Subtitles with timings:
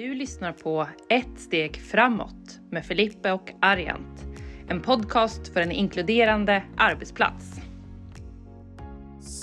[0.00, 4.26] Du lyssnar på Ett steg framåt med Filippe och Ariant.
[4.68, 7.60] En podcast för en inkluderande arbetsplats.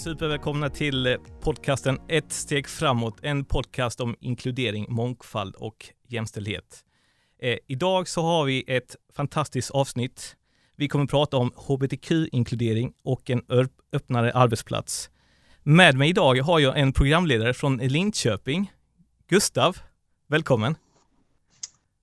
[0.04, 6.84] Supervälkomna till podcasten Ett steg framåt, en podcast om inkludering, mångfald och jämställdhet.
[7.41, 10.35] Eh, idag så har vi ett fantastiskt avsnitt.
[10.76, 13.41] Vi kommer att prata om hbtq-inkludering och en
[13.91, 15.09] öppnare arbetsplats.
[15.63, 18.71] Med mig idag har jag en programledare från Linköping,
[19.27, 19.77] Gustav.
[20.30, 20.76] Välkommen!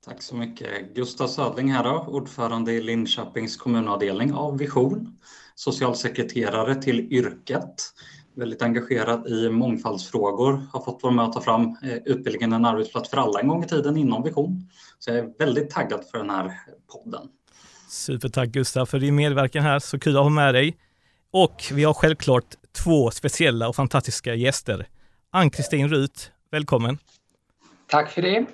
[0.05, 0.95] Tack så mycket.
[0.95, 5.19] Gustav Södling här då, ordförande i Linköpings kommunavdelning av Vision.
[5.55, 7.74] Socialsekreterare till yrket.
[8.34, 10.66] Väldigt engagerad i mångfaldsfrågor.
[10.73, 13.65] Har fått vara med och ta fram eh, utbildningen En arbetsplats för alla en gång
[13.65, 14.68] i tiden inom Vision.
[14.98, 16.52] Så jag är väldigt taggad för den här
[16.93, 17.29] podden.
[17.88, 19.79] Supertack Gustav för din medverkan här.
[19.79, 20.77] Så kul att ha med dig.
[21.30, 22.54] Och vi har självklart
[22.84, 24.88] två speciella och fantastiska gäster.
[25.30, 26.98] Ann-Kristin Rut, välkommen!
[27.87, 28.46] Tack för det.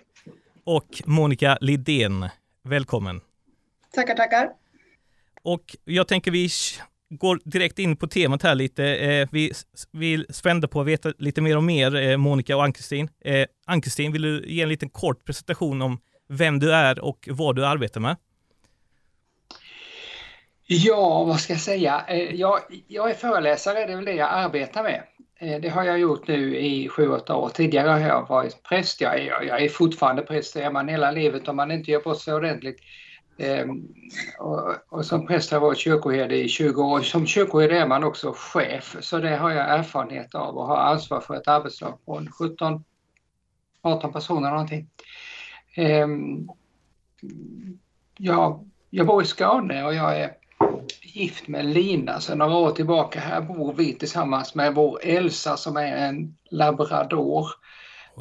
[0.65, 2.29] Och Monica Lidén,
[2.63, 3.21] välkommen.
[3.95, 4.51] Tackar, tackar.
[5.43, 6.49] Och jag tänker vi
[7.11, 8.85] går direkt in på temat här lite.
[8.85, 9.53] Eh, vi
[9.93, 13.09] vill spända på att veta lite mer om er, eh, Monica och Ann-Kristin.
[13.25, 17.57] Eh, Ann-Kristin, vill du ge en liten kort presentation om vem du är och vad
[17.57, 18.17] du arbetar med?
[20.67, 22.05] Ja, vad ska jag säga?
[22.33, 25.03] Jag, jag är föreläsare, det är väl det jag arbetar med.
[25.41, 27.49] Eh, det har jag gjort nu i sju, åtta år.
[27.49, 29.01] Tidigare har jag varit präst.
[29.01, 32.01] Jag är, jag är fortfarande präst, det är man hela livet om man inte gör
[32.01, 32.81] bort sig ordentligt.
[33.39, 33.89] Ehm,
[34.39, 37.01] och, och, som präst har jag varit kyrkoherde i 20 år.
[37.01, 41.21] Som kyrkoherde är man också chef, så det har jag erfarenhet av och har ansvar
[41.21, 42.85] för ett arbetslag på 17,
[43.83, 44.91] 18 personer någonting.
[45.75, 46.49] Ehm,
[48.17, 50.40] jag, jag bor i Skåne och jag är
[51.17, 53.21] gift med Lina sedan några år tillbaka.
[53.21, 57.47] Här bor vi tillsammans med vår Elsa som är en labrador.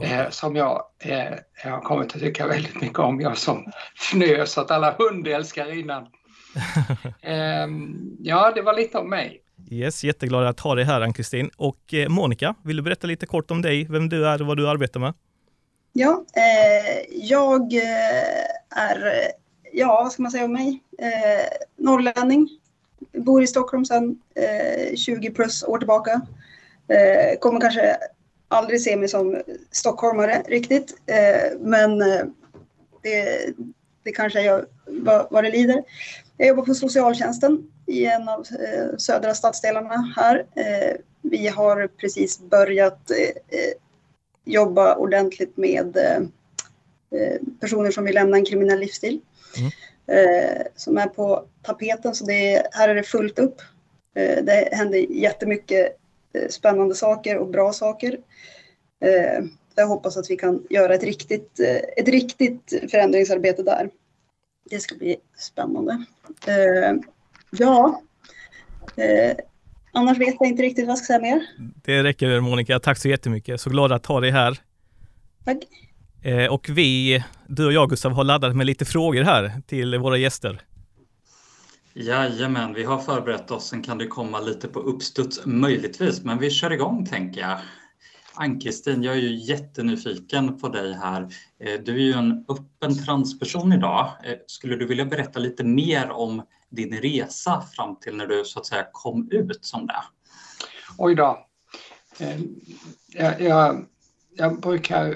[0.04, 3.22] Eh, som jag, eh, jag har kommit att tycka väldigt mycket om.
[3.22, 6.04] Jag som fnös åt alla hundälskare innan.
[7.22, 7.68] eh,
[8.20, 9.42] ja, det var lite om mig.
[9.72, 11.50] Yes, jätteglad att ha dig här Ann-Kristin.
[11.58, 14.58] Och eh, Monica, vill du berätta lite kort om dig, vem du är och vad
[14.58, 15.14] du arbetar med?
[15.94, 19.14] Ja, eh, jag eh, är,
[19.74, 20.84] ja vad ska man säga om mig?
[21.00, 21.46] Eh,
[21.78, 22.50] norrlänning,
[23.14, 26.22] bor i Stockholm sedan eh, 20 plus år tillbaka.
[26.88, 27.98] Eh, kommer kanske
[28.48, 32.26] aldrig se mig som stockholmare riktigt, eh, men eh,
[33.04, 33.54] det,
[34.04, 35.84] det kanske jag vad, vad det lider.
[36.38, 40.46] Jag jobbar på socialtjänsten i en av eh, södra stadsdelarna här.
[40.56, 43.74] Eh, vi har precis börjat eh, eh,
[44.46, 46.24] jobba ordentligt med eh,
[47.60, 49.22] personer som vill lämna en kriminell livsstil.
[49.58, 49.72] Mm
[50.12, 52.16] eh, som är på tapeten.
[52.16, 53.62] Så det, här är det fullt upp.
[54.16, 55.98] Eh, det händer jättemycket
[56.34, 58.18] eh, spännande saker och bra saker.
[59.06, 59.44] Eh,
[59.76, 63.90] jag hoppas att vi kan göra ett riktigt, eh, ett riktigt förändringsarbete där.
[64.70, 66.06] Det ska bli spännande.
[66.48, 66.96] Eh,
[67.52, 68.02] ja,
[69.92, 71.46] annars vet jag inte riktigt vad jag ska säga mer.
[71.84, 72.80] Det räcker Monica.
[72.80, 73.62] Tack så jättemycket.
[73.62, 74.60] Så glad att ha dig här.
[75.46, 75.58] Tack.
[76.22, 80.18] Eh, och vi, du och jag Gustav, har laddat med lite frågor här till våra
[80.18, 80.62] gäster.
[81.94, 83.68] Jajamän, vi har förberett oss.
[83.68, 87.60] Sen kan det komma lite på uppstuds möjligtvis, men vi kör igång tänker jag.
[88.34, 91.22] Ann-Kristin, jag är ju jättenyfiken på dig här.
[91.60, 94.12] Eh, du är ju en öppen transperson idag.
[94.24, 98.60] Eh, skulle du vilja berätta lite mer om din resa fram till när du så
[98.60, 100.04] att säga kom ut som det?
[100.98, 101.46] Oj då.
[103.08, 103.86] Jag, jag,
[104.36, 105.16] jag brukar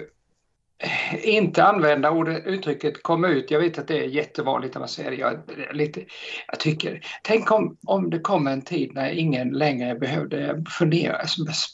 [1.24, 3.52] inte använda ordet, uttrycket kom ut.
[3.52, 5.18] Jag vet att det är jättevanligt när man säger det.
[5.18, 5.40] Jag,
[5.74, 6.06] lite,
[6.48, 11.22] jag tycker, tänk om, om det kom en tid när ingen längre behövde fundera,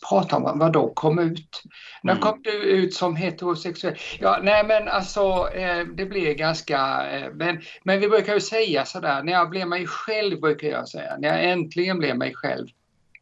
[0.10, 1.64] prata om vad då kom ut.
[2.04, 2.24] När mm.
[2.24, 3.96] kom du ut som heterosexuell?
[4.20, 8.86] Ja, nej men alltså eh, det blir ganska, eh, men, men vi brukar ju säga
[8.86, 12.68] sådär, när jag blev mig själv brukar jag säga, när jag äntligen blev mig själv.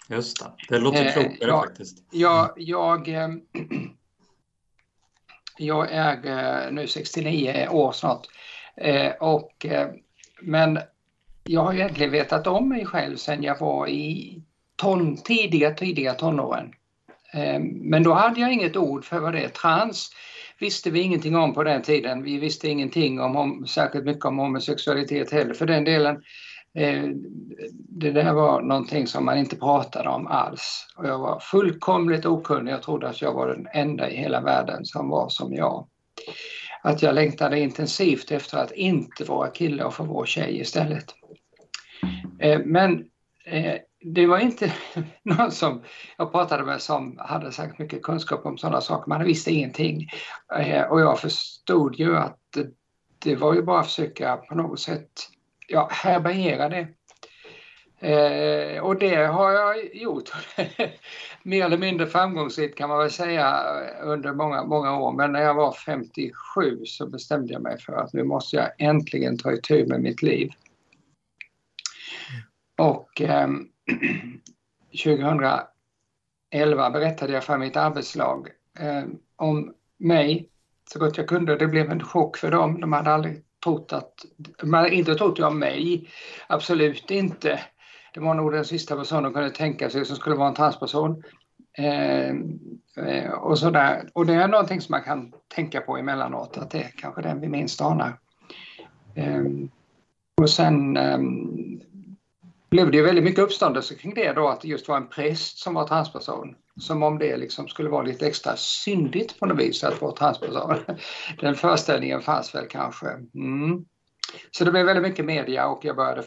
[0.10, 1.98] Just det, det låter klokare eh, ja, faktiskt.
[2.12, 3.08] Jag, jag
[5.58, 8.28] Jag är nu 69 år snart.
[8.76, 9.88] Eh, och, eh,
[10.42, 10.80] men
[11.44, 14.42] jag har egentligen vetat om mig själv sedan jag var i
[14.76, 16.72] ton, tidiga, tidiga tonåren.
[17.34, 19.50] Eh, men då hade jag inget ord för vad det är.
[19.50, 20.10] Trans
[20.60, 22.24] visste vi ingenting om på den tiden.
[22.24, 26.24] Vi visste ingenting om, om särskilt mycket om homosexualitet heller för den delen.
[26.78, 27.10] Eh,
[27.90, 30.88] det där var någonting som man inte pratade om alls.
[30.98, 32.72] Och jag var fullkomligt okunnig.
[32.72, 35.88] Jag trodde att jag var den enda i hela världen som var som jag.
[36.84, 41.06] Att jag längtade intensivt efter att inte vara kille och få vara tjej istället.
[42.40, 43.06] Eh, men
[43.46, 44.74] eh, det var inte
[45.24, 45.84] någon som
[46.18, 49.10] jag pratade med som hade sagt mycket kunskap om sådana saker.
[49.10, 50.10] Man visste ingenting.
[50.90, 52.40] Och jag förstod ju att
[53.20, 55.12] det var ju bara att försöka på något sätt
[55.68, 56.88] ja, härbärgera det.
[58.00, 60.30] Eh, och det har jag gjort.
[61.44, 63.64] Mer eller mindre framgångsrikt kan man väl säga
[64.02, 65.12] under många, många år.
[65.12, 69.38] Men när jag var 57 så bestämde jag mig för att nu måste jag äntligen
[69.38, 70.52] ta itu med mitt liv.
[72.78, 73.48] Och eh,
[74.92, 78.48] 2011 berättade jag för mitt arbetslag
[78.80, 79.04] eh,
[79.36, 80.50] om mig
[80.90, 81.56] så gott jag kunde.
[81.56, 82.82] Det blev en chock för dem.
[82.82, 84.26] De hade aldrig trott att,
[84.92, 86.10] inte trott jag mig.
[86.48, 87.60] Absolut inte.
[88.14, 91.24] Det var nog den sista personen de kunde tänka sig som skulle vara en transperson.
[91.78, 92.30] Eh,
[93.06, 94.10] eh, och, sådär.
[94.14, 97.42] och det är någonting som man kan tänka på emellanåt, att det är kanske den
[97.42, 98.20] vi minst anar.
[99.16, 99.44] Eh,
[100.42, 101.20] och sen eh,
[102.70, 105.58] blev det ju väldigt mycket uppståndelse kring det då, att det just var en präst
[105.58, 106.56] som var transperson.
[106.80, 110.76] Som om det liksom skulle vara lite extra syndigt på något vis att vara transperson.
[111.40, 113.08] Den föreställningen fanns väl kanske.
[113.34, 113.86] Mm.
[114.52, 116.24] Så det blev väldigt mycket media och jag började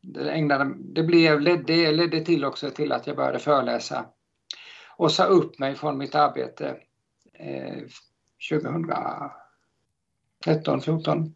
[0.00, 4.06] det, ägnade, det, blev, det ledde till också till att jag började föreläsa
[4.96, 6.76] och sa upp mig från mitt arbete
[7.32, 7.82] eh,
[8.50, 11.34] 2013, 14.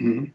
[0.00, 0.30] Mm.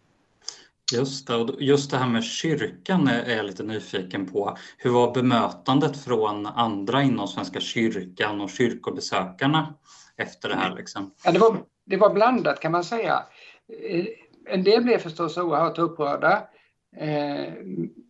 [0.94, 4.58] Just det, och just det här med kyrkan är jag lite nyfiken på.
[4.78, 9.74] Hur var bemötandet från andra inom Svenska kyrkan och kyrkobesökarna
[10.18, 10.76] efter det här?
[10.76, 11.12] Liksom?
[11.26, 13.24] Ja, det, var, det var blandat kan man säga.
[13.90, 14.06] Eh,
[14.46, 16.48] en del blev förstås oerhört upprörda.
[16.98, 17.54] Eh,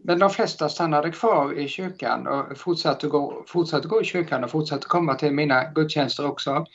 [0.03, 4.51] men de flesta stannade kvar i kyrkan och fortsatte gå, fortsatte gå i kyrkan och
[4.51, 6.65] fortsatte komma till mina gudstjänster också.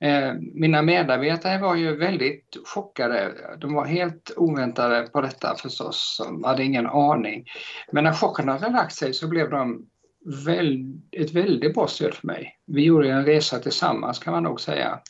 [0.00, 3.34] Eh, mina medarbetare var ju väldigt chockade.
[3.60, 6.20] De var helt oväntade på detta förstås.
[6.24, 7.44] De hade ingen aning.
[7.92, 9.86] Men när chocken hade lagt sig så blev de
[11.12, 12.58] ett väldigt bra stöd för mig.
[12.66, 15.00] Vi gjorde en resa tillsammans kan man nog säga.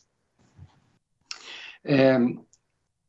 [1.85, 2.19] Eh,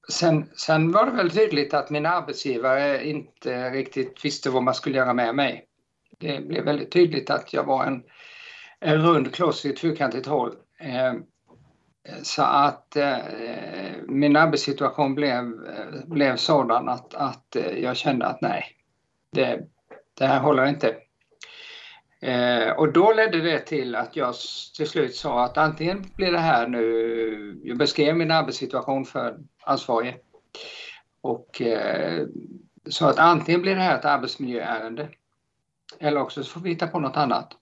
[0.09, 4.97] sen, sen var det väl tydligt att min arbetsgivare inte riktigt visste vad man skulle
[4.97, 5.65] göra med mig.
[6.17, 8.03] Det blev väldigt tydligt att jag var en,
[8.79, 10.53] en rund kloss i ett fyrkantigt hål.
[10.79, 11.13] Eh,
[12.23, 13.17] så att eh,
[14.07, 15.37] min arbetssituation blev,
[15.67, 18.65] eh, blev sådan att, att eh, jag kände att nej,
[19.31, 19.59] det,
[20.13, 20.95] det här håller inte.
[22.21, 24.35] Eh, och då ledde det till att jag
[24.77, 30.15] till slut sa att antingen blir det här nu, jag beskrev min arbetssituation för ansvarige
[31.21, 32.27] och eh,
[32.89, 35.09] sa att antingen blir det här ett arbetsmiljöärende
[35.99, 37.58] eller också så får vi hitta på något annat.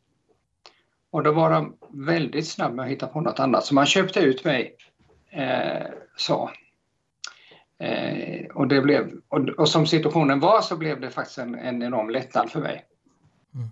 [1.17, 4.19] Och då var de väldigt snabba med att hitta på något annat så man köpte
[4.19, 4.75] ut mig.
[5.29, 5.87] Eh,
[6.17, 6.51] så.
[7.79, 11.83] Eh, och, det blev, och, och, som situationen var så blev det faktiskt en, en
[11.83, 12.85] enorm lättnad för mig.
[13.55, 13.67] Mm.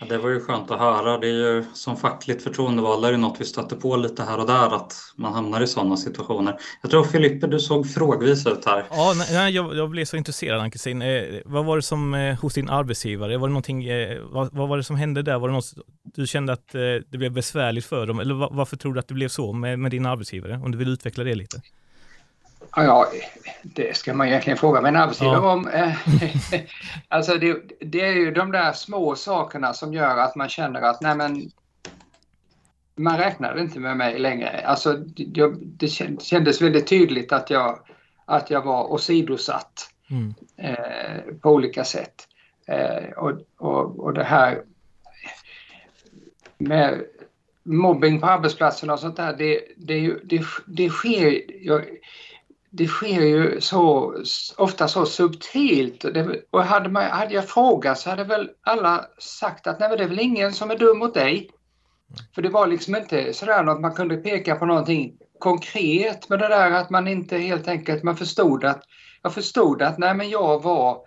[0.00, 1.18] Ja, det var ju skönt att höra.
[1.18, 4.46] Det är ju som fackligt förtroendevald är det något vi stöter på lite här och
[4.46, 6.56] där att man hamnar i sådana situationer.
[6.82, 8.84] Jag tror Filippe, du såg frågvis ut här.
[8.90, 11.02] Ja, nej, jag, jag blev så intresserad Ann-Kristin.
[11.02, 14.68] Eh, vad var det som eh, hos din arbetsgivare, var det någonting, eh, vad, vad,
[14.68, 15.38] var det som hände där?
[15.38, 15.74] Var det något
[16.04, 18.20] du kände att eh, det blev besvärligt för dem?
[18.20, 20.60] Eller var, varför tror du att det blev så med, med din arbetsgivare?
[20.64, 21.62] Om du vill utveckla det lite.
[22.76, 23.06] Ja,
[23.62, 25.52] det ska man egentligen fråga min arbetsgivare ja.
[25.52, 25.68] om.
[27.08, 31.00] alltså det, det, är ju de där små sakerna som gör att man känner att
[31.00, 31.50] nej men
[32.96, 34.60] man räknade inte med mig längre.
[34.66, 35.88] Alltså det, det
[36.20, 37.78] kändes väldigt tydligt att jag,
[38.24, 40.34] att jag var åsidosatt mm.
[40.56, 42.28] eh, på olika sätt.
[42.66, 44.62] Eh, och, och, och det här
[46.58, 47.04] med
[47.62, 51.42] mobbing på arbetsplatsen och sånt där, det, det, det, det sker...
[51.66, 51.84] Jag,
[52.70, 54.14] det sker ju så
[54.56, 56.04] ofta så subtilt.
[56.50, 60.08] Och hade, man, hade jag frågat så hade väl alla sagt att nej, det är
[60.08, 61.50] väl ingen som är dum mot dig.
[62.34, 66.48] För det var liksom inte sådär att man kunde peka på någonting konkret med det
[66.48, 68.82] där att man inte helt enkelt, man förstod att,
[69.22, 70.98] jag förstod att nej men jag var,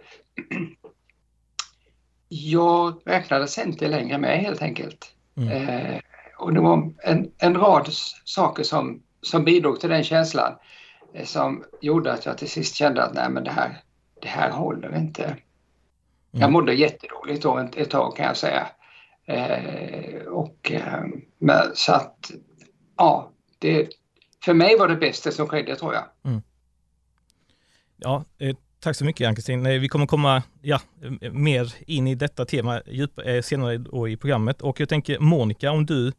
[2.29, 5.15] jag räknades inte längre med helt enkelt.
[5.37, 5.49] Mm.
[5.51, 5.99] Eh,
[6.37, 7.87] och det var en, en rad
[8.25, 10.53] saker som, som bidrog till den känslan.
[11.13, 13.83] Eh, som gjorde att jag till sist kände att nej men det här,
[14.21, 15.23] det här håller inte.
[15.23, 15.37] Mm.
[16.31, 18.67] Jag mådde jättedåligt då ett, ett tag kan jag säga.
[19.25, 21.03] Eh, och, eh,
[21.37, 22.31] men, så att,
[22.97, 23.89] ja, det,
[24.45, 26.03] för mig var det bästa som skedde tror jag.
[26.23, 26.41] Mm.
[27.97, 29.65] Ja, eh, tack så mycket Ann-Kristin.
[29.65, 30.79] Eh, vi kommer komma ja,
[31.31, 35.85] mer in i detta tema djup, eh, senare i programmet och jag tänker Monica, om
[35.85, 36.11] du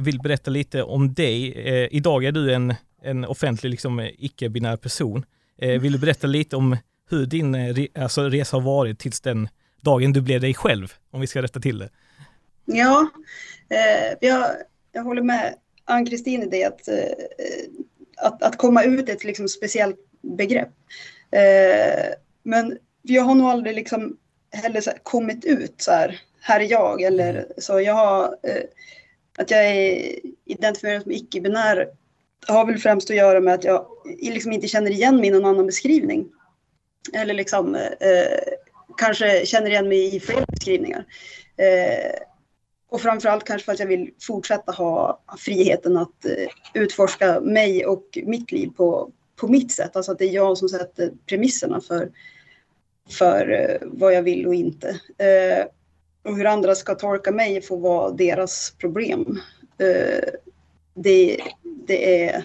[0.00, 1.52] vill berätta lite om dig.
[1.90, 5.24] idag är du en en offentlig liksom, icke-binär person.
[5.58, 6.76] Eh, vill du berätta lite om
[7.10, 9.48] hur din re alltså, resa har varit tills den
[9.80, 11.90] dagen du blev dig själv, om vi ska rätta till det.
[12.64, 13.08] Ja,
[13.68, 14.46] eh, jag,
[14.92, 17.04] jag håller med Ann-Kristin i det att, eh,
[18.16, 20.72] att, att komma ut är ett liksom speciellt begrepp.
[21.30, 24.16] Eh, men jag har nog aldrig liksom
[24.50, 27.80] heller så här, kommit ut så här, här är jag eller så.
[27.80, 28.62] Jag har, eh,
[29.38, 31.88] att jag är identifierad som icke-binär
[32.46, 33.86] har väl främst att göra med att jag
[34.20, 36.28] liksom inte känner igen mig i någon annan beskrivning.
[37.12, 38.54] Eller liksom eh,
[38.96, 41.04] kanske känner igen mig i fler beskrivningar.
[41.56, 42.20] Eh,
[42.90, 48.18] och framförallt kanske för att jag vill fortsätta ha friheten att eh, utforska mig och
[48.24, 49.96] mitt liv på, på mitt sätt.
[49.96, 52.10] Alltså att det är jag som sätter premisserna för,
[53.10, 54.88] för eh, vad jag vill och inte.
[55.18, 55.66] Eh,
[56.24, 59.40] och hur andra ska tolka mig får vara deras problem.
[59.78, 60.28] Eh,
[61.02, 61.40] det,
[61.86, 62.44] det är...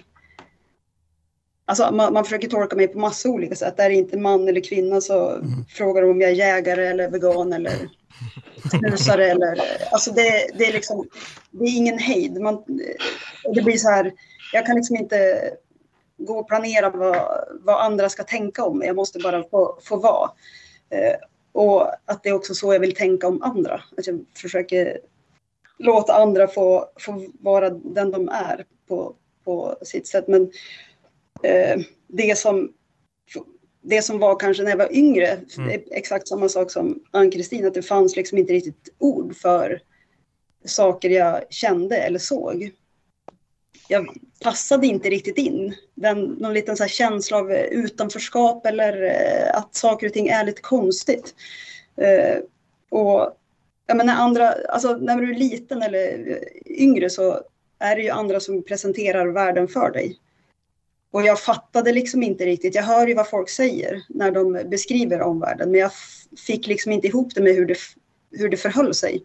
[1.65, 3.79] Alltså man, man, försöker tolka mig på massa olika sätt.
[3.79, 5.65] Är det inte man eller kvinna så mm.
[5.69, 7.89] frågar de om jag är jägare eller vegan eller
[8.69, 9.25] snusare.
[9.25, 9.57] eller,
[9.91, 11.07] alltså det, det, är liksom,
[11.51, 12.41] det är ingen hejd.
[12.41, 12.63] Man,
[13.53, 14.13] det blir så här,
[14.53, 15.49] jag kan liksom inte
[16.17, 18.87] gå och planera vad, vad andra ska tänka om mig.
[18.87, 20.31] Jag måste bara få, få vara.
[20.89, 21.15] Eh,
[21.51, 23.81] och att det är också så jag vill tänka om andra.
[23.97, 24.99] Att jag försöker
[25.79, 29.15] låta andra få, få vara den de är på,
[29.45, 30.27] på sitt sätt.
[30.27, 30.51] Men
[31.43, 32.73] eh, det, som,
[33.81, 35.81] det som var kanske när jag var yngre, mm.
[35.91, 39.81] exakt samma sak som Ann-Kristin, att det fanns liksom inte riktigt ord för
[40.65, 42.71] saker jag kände eller såg.
[43.87, 44.07] Jag
[44.43, 45.75] passade inte riktigt in.
[45.95, 50.61] Den, någon liten så känsla av utanförskap eller eh, att saker och ting är lite
[50.61, 51.35] konstigt.
[51.97, 52.37] Eh,
[52.89, 53.37] och
[53.87, 57.41] jag menar, andra, alltså, när du är liten eller yngre så
[57.79, 60.19] är det ju andra som presenterar världen för dig.
[61.11, 62.75] Och jag fattade liksom inte riktigt.
[62.75, 65.91] Jag hör ju vad folk säger när de beskriver omvärlden, men jag
[66.47, 67.77] fick liksom inte ihop det med hur det,
[68.31, 69.23] hur det förhöll sig.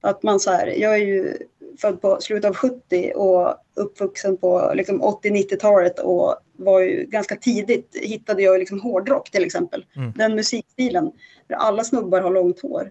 [0.00, 1.36] Att man så här, jag är ju
[1.80, 7.96] född på slutet av 70 och uppvuxen på liksom 80-90-talet och var ju ganska tidigt
[8.00, 9.84] hittade jag liksom hårdrock till exempel.
[9.96, 10.12] Mm.
[10.16, 11.12] Den musikstilen
[11.46, 12.90] där alla snubbar har långt hår.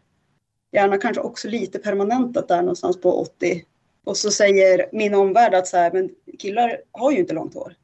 [0.71, 3.65] Gärna kanske också lite permanentat där någonstans på 80
[4.03, 6.09] och så säger min omvärld att så här, men
[6.39, 7.75] killar har ju inte långt hår.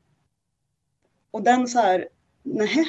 [1.31, 2.07] Och den så här,
[2.43, 2.85] nej,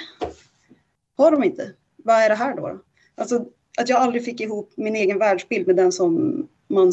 [1.17, 1.73] har de inte?
[1.97, 2.81] Vad är det här då?
[3.15, 3.47] Alltså
[3.79, 6.93] att jag aldrig fick ihop min egen världsbild med den som man,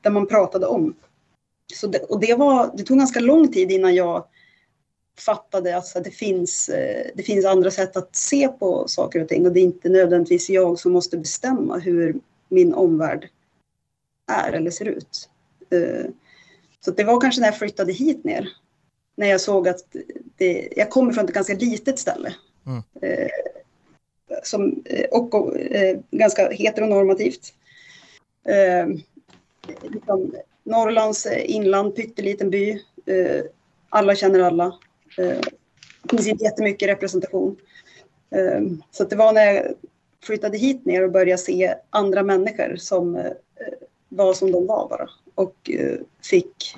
[0.00, 0.94] den man pratade om.
[1.74, 4.24] Så det, och det, var, det tog ganska lång tid innan jag
[5.18, 9.46] fattade att det, finns, eh, det finns andra sätt att se på saker och ting
[9.46, 12.20] och det är inte nödvändigtvis jag som måste bestämma hur
[12.52, 13.28] min omvärld
[14.26, 15.30] är eller ser ut.
[15.70, 16.10] Eh,
[16.80, 18.48] så det var kanske när jag flyttade hit ner.
[19.16, 19.96] När jag såg att
[20.36, 22.34] det, jag kommer från ett ganska litet ställe.
[22.66, 22.82] Mm.
[23.02, 23.28] Eh,
[24.42, 25.56] som, eh, och, och
[26.10, 27.54] ganska heteronormativt.
[29.82, 32.82] Liksom, Norrlands inland, pytteliten by.
[33.88, 34.78] alla känner alla.
[35.16, 37.56] det finns inte jättemycket representation.
[38.90, 39.74] så det var när jag
[40.22, 43.32] flyttade hit ner och började se andra människor som eh,
[44.08, 46.76] var som de var bara och eh, fick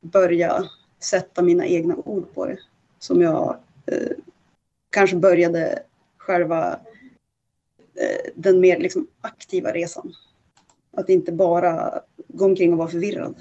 [0.00, 0.64] börja
[1.00, 2.58] sätta mina egna ord på det.
[2.98, 4.16] Som jag eh,
[4.90, 5.82] kanske började
[6.16, 6.80] själva
[7.94, 10.12] eh, den mer liksom aktiva resan.
[10.92, 13.34] Att inte bara gå omkring och vara förvirrad.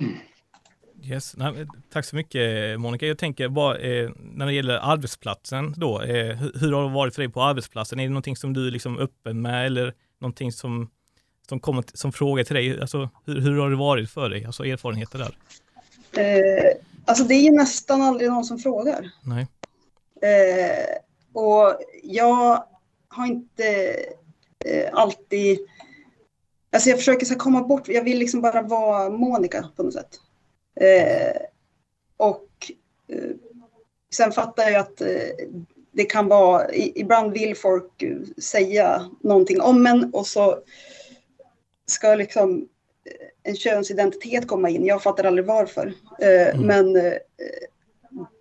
[0.00, 0.14] Mm.
[1.02, 1.36] Yes.
[1.36, 3.06] Nej, tack så mycket Monica.
[3.06, 6.02] Jag tänker bara eh, när det gäller arbetsplatsen då.
[6.02, 8.00] Eh, hur, hur, har det varit för dig på arbetsplatsen?
[8.00, 10.90] Är det någonting som du är liksom öppen med eller någonting som
[11.50, 12.80] som kommer som fråga till dig.
[12.80, 14.44] Alltså, hur, hur har det varit för dig?
[14.44, 15.36] Alltså erfarenheter där?
[16.22, 19.10] Eh, alltså det är ju nästan aldrig någon som frågar.
[19.22, 19.46] Nej.
[20.22, 20.96] Eh,
[21.32, 22.64] och jag
[23.08, 23.96] har inte
[24.64, 25.58] eh, alltid...
[26.72, 30.20] Alltså jag försöker så komma bort, jag vill liksom bara vara Monica på något sätt.
[30.80, 31.36] Eh,
[32.16, 32.48] och
[33.08, 33.30] eh,
[34.14, 35.46] sen fattar jag att eh,
[35.92, 38.04] det kan vara, ibland vill folk
[38.42, 40.62] säga någonting om en och så
[41.86, 42.68] ska liksom
[43.04, 44.84] eh, en könsidentitet komma in.
[44.84, 45.94] Jag fattar aldrig varför.
[46.20, 46.66] Eh, mm.
[46.66, 47.18] Men eh,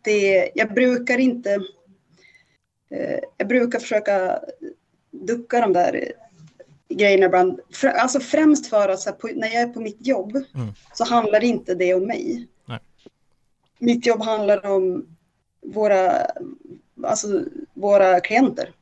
[0.04, 1.60] det, jag brukar inte...
[3.38, 4.40] Jag brukar försöka
[5.12, 6.14] ducka de där
[6.90, 7.60] grejerna ibland.
[7.84, 10.74] Alltså främst för att på, när jag är på mitt jobb mm.
[10.94, 12.48] så handlar inte det om mig.
[12.66, 12.80] Nej.
[13.80, 15.06] Mitt jobb handlar om
[15.62, 16.26] våra,
[17.04, 17.44] alltså
[17.74, 18.74] våra klienter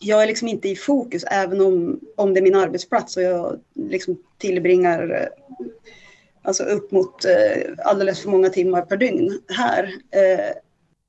[0.00, 3.60] jag är liksom inte i fokus även om, om det är min arbetsplats och jag
[3.74, 5.28] liksom tillbringar
[6.42, 9.84] alltså upp mot eh, alldeles för många timmar per dygn här.
[10.10, 10.54] Eh,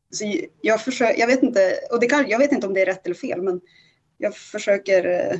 [0.09, 2.85] så jag, försöker, jag vet inte, och det kan, jag vet inte om det är
[2.85, 3.61] rätt eller fel, men
[4.17, 5.39] jag försöker eh,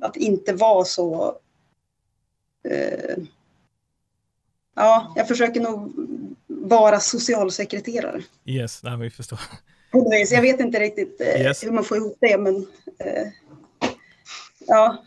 [0.00, 1.38] att inte vara så...
[2.68, 3.16] Eh,
[4.76, 5.92] ja, jag försöker nog
[6.46, 8.22] vara socialsekreterare.
[8.44, 9.38] Yes, nej, vi förstår.
[10.30, 11.64] Jag vet inte riktigt eh, Yes.
[11.64, 12.56] hur man får ihop det, men
[12.98, 13.28] eh,
[14.66, 15.04] ja.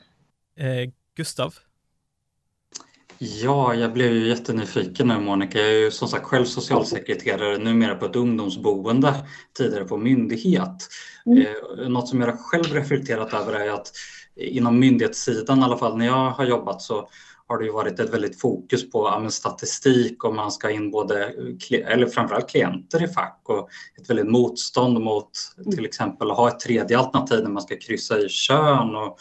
[0.60, 1.56] Eh, Gustav?
[3.18, 5.60] Ja, jag blev ju jättenyfiken nu Monica.
[5.60, 9.14] Jag är ju som sagt själv socialsekreterare numera på ett ungdomsboende,
[9.58, 10.88] tidigare på myndighet.
[11.26, 11.42] Mm.
[11.42, 13.92] Eh, något som jag själv reflekterat över är att
[14.36, 17.10] inom myndighetssidan, i alla fall när jag har jobbat, så
[17.48, 21.34] har det ju varit ett väldigt fokus på ja, statistik och man ska in både,
[21.70, 23.70] eller framförallt klienter i fack och
[24.02, 25.30] ett väldigt motstånd mot
[25.76, 29.18] till exempel att ha ett tredje alternativ när man ska kryssa i kön och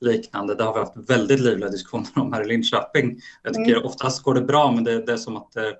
[0.00, 0.54] liknande.
[0.54, 3.20] Det har vi haft väldigt livliga diskussioner om här i Linköping.
[3.42, 5.74] Jag tycker oftast går det bra men det, det är som att det,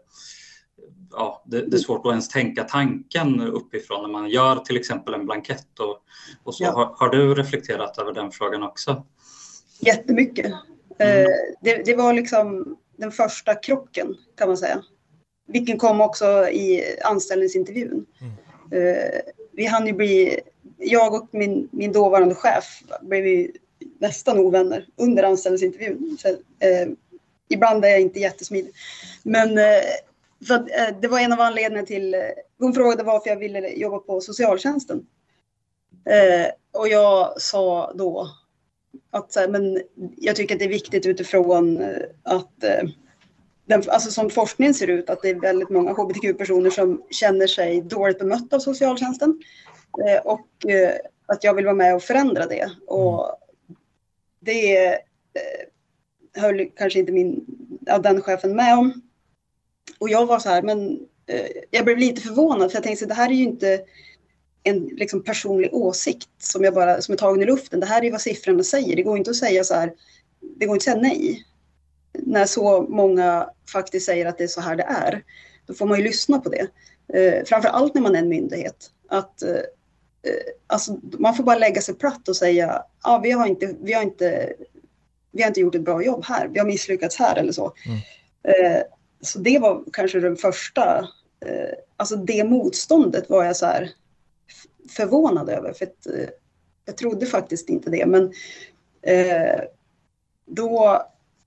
[1.16, 5.14] ja, det, det är svårt att ens tänka tanken uppifrån när man gör till exempel
[5.14, 5.78] en blankett.
[5.80, 5.98] Och,
[6.44, 6.64] och så.
[6.64, 6.72] Ja.
[6.72, 9.06] Har, har du reflekterat över den frågan också?
[9.80, 10.52] Jättemycket.
[10.98, 11.28] Eh,
[11.60, 14.82] det, det var liksom den första krocken kan man säga.
[15.46, 18.06] Vilken kom också i anställningsintervjun.
[18.70, 19.20] Eh,
[19.52, 20.40] vi hann ju bli,
[20.78, 23.52] jag och min, min dåvarande chef blev ju
[23.98, 26.18] nästan ovänner under anställningsintervjun.
[26.20, 26.88] Så, eh,
[27.48, 28.72] ibland är jag inte jättesmidig.
[29.22, 29.82] Men eh,
[30.46, 32.20] för att, eh, det var en av anledningarna till, eh,
[32.58, 35.06] hon frågade varför jag ville jobba på socialtjänsten.
[36.10, 38.28] Eh, och jag sa då
[39.10, 39.82] att här, men
[40.16, 42.88] jag tycker att det är viktigt utifrån eh, att eh,
[43.66, 47.80] den, alltså som forskningen ser ut, att det är väldigt många hbtq-personer som känner sig
[47.80, 49.42] dåligt bemötta av socialtjänsten.
[50.24, 50.48] Och
[51.26, 52.70] att jag vill vara med och förändra det.
[52.86, 53.36] Och
[54.40, 54.98] det eh,
[56.34, 57.44] höll kanske inte min,
[57.80, 59.02] ja, den chefen med om.
[60.04, 63.08] Och jag var så här, men eh, jag blev lite förvånad för jag tänkte så
[63.08, 63.80] det här är ju inte
[64.62, 67.80] en liksom, personlig åsikt som, jag bara, som är tagen i luften.
[67.80, 68.96] Det här är ju vad siffrorna säger.
[68.96, 69.92] Det går inte att säga så här,
[70.56, 71.46] det går inte att säga nej.
[72.12, 75.22] När så många faktiskt säger att det är så här det är.
[75.66, 76.68] Då får man ju lyssna på det.
[77.18, 78.90] Eh, framför allt när man är en myndighet.
[79.08, 83.46] Att, eh, eh, alltså, man får bara lägga sig platt och säga, ja, vi, har
[83.46, 84.52] inte, vi, har inte,
[85.32, 86.48] vi har inte gjort ett bra jobb här.
[86.48, 87.72] Vi har misslyckats här eller så.
[88.48, 88.82] Eh,
[89.24, 90.98] så det var kanske den första,
[91.46, 93.90] eh, alltså det motståndet var jag så här
[94.90, 95.72] förvånad över.
[95.72, 96.28] För att, eh,
[96.84, 98.06] jag trodde faktiskt inte det.
[98.06, 98.32] Men
[99.02, 99.60] eh,
[100.46, 101.02] då,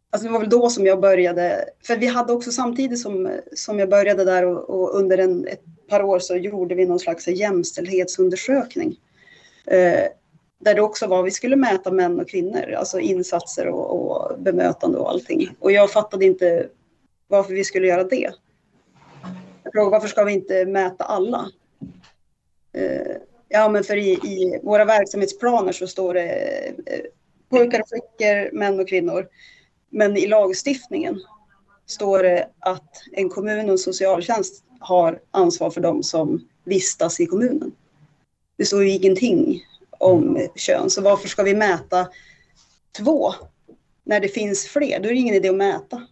[0.10, 3.80] alltså det var väl då som jag började, för vi hade också samtidigt som, som
[3.80, 7.28] jag började där och, och under en, ett par år så gjorde vi någon slags
[7.28, 8.96] jämställdhetsundersökning.
[9.66, 10.04] Eh,
[10.60, 14.98] där det också var, vi skulle mäta män och kvinnor, alltså insatser och, och bemötande
[14.98, 15.50] och allting.
[15.60, 16.70] Och jag fattade inte
[17.28, 18.34] varför vi skulle göra det.
[19.64, 21.52] Jag frågade varför ska vi inte mäta alla?
[22.74, 23.18] Eh,
[23.50, 26.30] ja, men för i, i våra verksamhetsplaner så står det
[26.86, 27.00] eh,
[27.50, 29.28] pojkar och flickor, män och kvinnor.
[29.90, 31.22] Men i lagstiftningen
[31.86, 37.72] står det att en kommun och socialtjänst har ansvar för dem som vistas i kommunen.
[38.58, 42.08] Det står ju ingenting om kön, så varför ska vi mäta
[42.98, 43.34] två
[44.04, 45.00] när det finns fler?
[45.00, 46.08] Då är det ingen idé att mäta.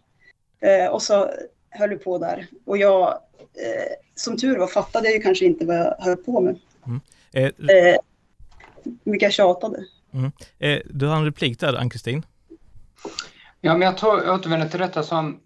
[0.60, 1.30] Eh, och så
[1.70, 2.46] höll vi på där.
[2.64, 6.40] Och jag, eh, som tur var, fattade jag ju kanske inte vad jag höll på
[6.40, 6.58] med.
[7.32, 7.96] Eh, Eh,
[8.84, 9.84] hur mycket jag tjatade.
[10.58, 12.26] eh, du har en replik där, Ann-Kristin.
[13.60, 15.40] Ja, men jag tar, jag återvänder till detta som,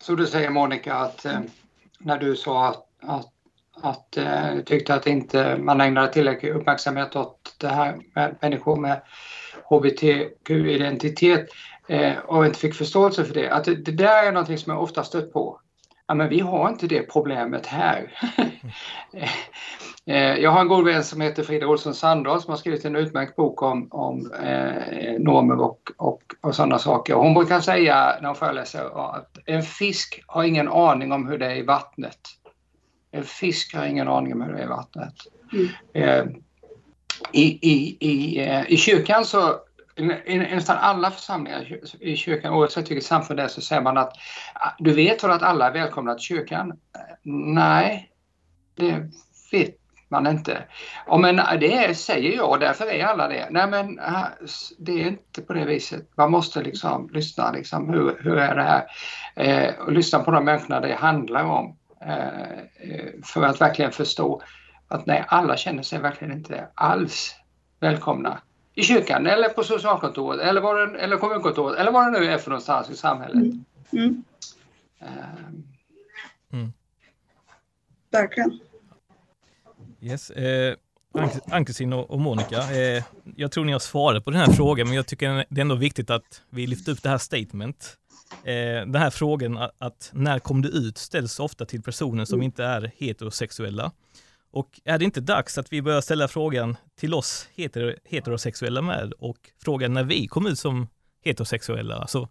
[0.00, 1.40] som du säger Monica, att eh,
[1.98, 3.28] när du sa att, att,
[3.82, 8.76] att eh, du tyckte att inte man ägnade tillräcklig uppmärksamhet åt det här med människor
[8.76, 9.00] med
[9.70, 11.48] hbtq-identitet
[11.88, 13.50] eh, och inte fick förståelse för det.
[13.50, 15.60] Att det, det där är någonting som jag ofta stött på.
[16.08, 18.12] Ja, men vi har inte det problemet här.
[20.08, 22.96] Eh, Jag har en god vän som heter Frida Olsson Sandahl som har skrivit en
[22.96, 27.14] utmärkt bok om, om eh, normer och, och, och sådana saker.
[27.14, 31.46] Hon brukar säga när hon föreläser att en fisk har ingen aning om hur det
[31.46, 32.18] är i vattnet.
[33.10, 35.14] En fisk har ingen aning om hur det är i vattnet.
[35.52, 35.68] Mm.
[35.92, 36.26] Eh,
[37.32, 39.54] i, i, i, eh, I kyrkan så,
[39.96, 43.98] i, i nästan alla församlingar i kyrkan, oavsett vilket samfund det är, så säger man
[43.98, 44.12] att
[44.54, 46.70] ah, du vet väl att alla är välkomna till kyrkan?
[46.70, 47.16] Eh,
[47.54, 48.10] nej,
[48.74, 49.10] det
[49.52, 49.76] vet
[50.08, 50.64] man inte.
[51.06, 53.48] Ja, men ah, det säger jag, därför är alla det.
[53.50, 54.28] Nej, men ah,
[54.78, 56.16] det är inte på det viset.
[56.16, 58.84] Man måste liksom lyssna, liksom, hur, hur är det här?
[59.36, 61.76] Eh, och lyssna på de människorna det handlar om.
[62.00, 62.58] Eh,
[62.90, 64.42] eh, för att verkligen förstå
[64.88, 67.34] att nej, alla känner sig verkligen inte alls
[67.80, 68.40] välkomna
[68.78, 72.38] i kyrkan eller på socialkontoret eller, var det, eller kommunkontoret eller vad det nu är
[72.38, 73.34] för någonstans i samhället.
[73.34, 73.64] Mm.
[73.92, 74.22] Mm,
[74.98, 76.68] Eh,
[78.10, 78.60] verkligen.
[80.00, 80.30] Yes.
[80.30, 80.76] Eh,
[81.50, 83.04] Ann-Kristin och Monica, eh,
[83.36, 85.74] jag tror ni har svarat på den här frågan, men jag tycker det är ändå
[85.74, 87.96] viktigt att vi lyfter upp det här statement.
[88.44, 88.54] Eh,
[88.86, 92.64] den här frågan att, att, när kom du ut ställs ofta till personer som inte
[92.64, 93.92] är heterosexuella.
[94.56, 99.12] Och är det inte dags att vi börjar ställa frågan till oss heter, heterosexuella med
[99.12, 100.88] och frågan när vi kom ut som
[101.24, 101.96] heterosexuella?
[101.96, 102.28] Alltså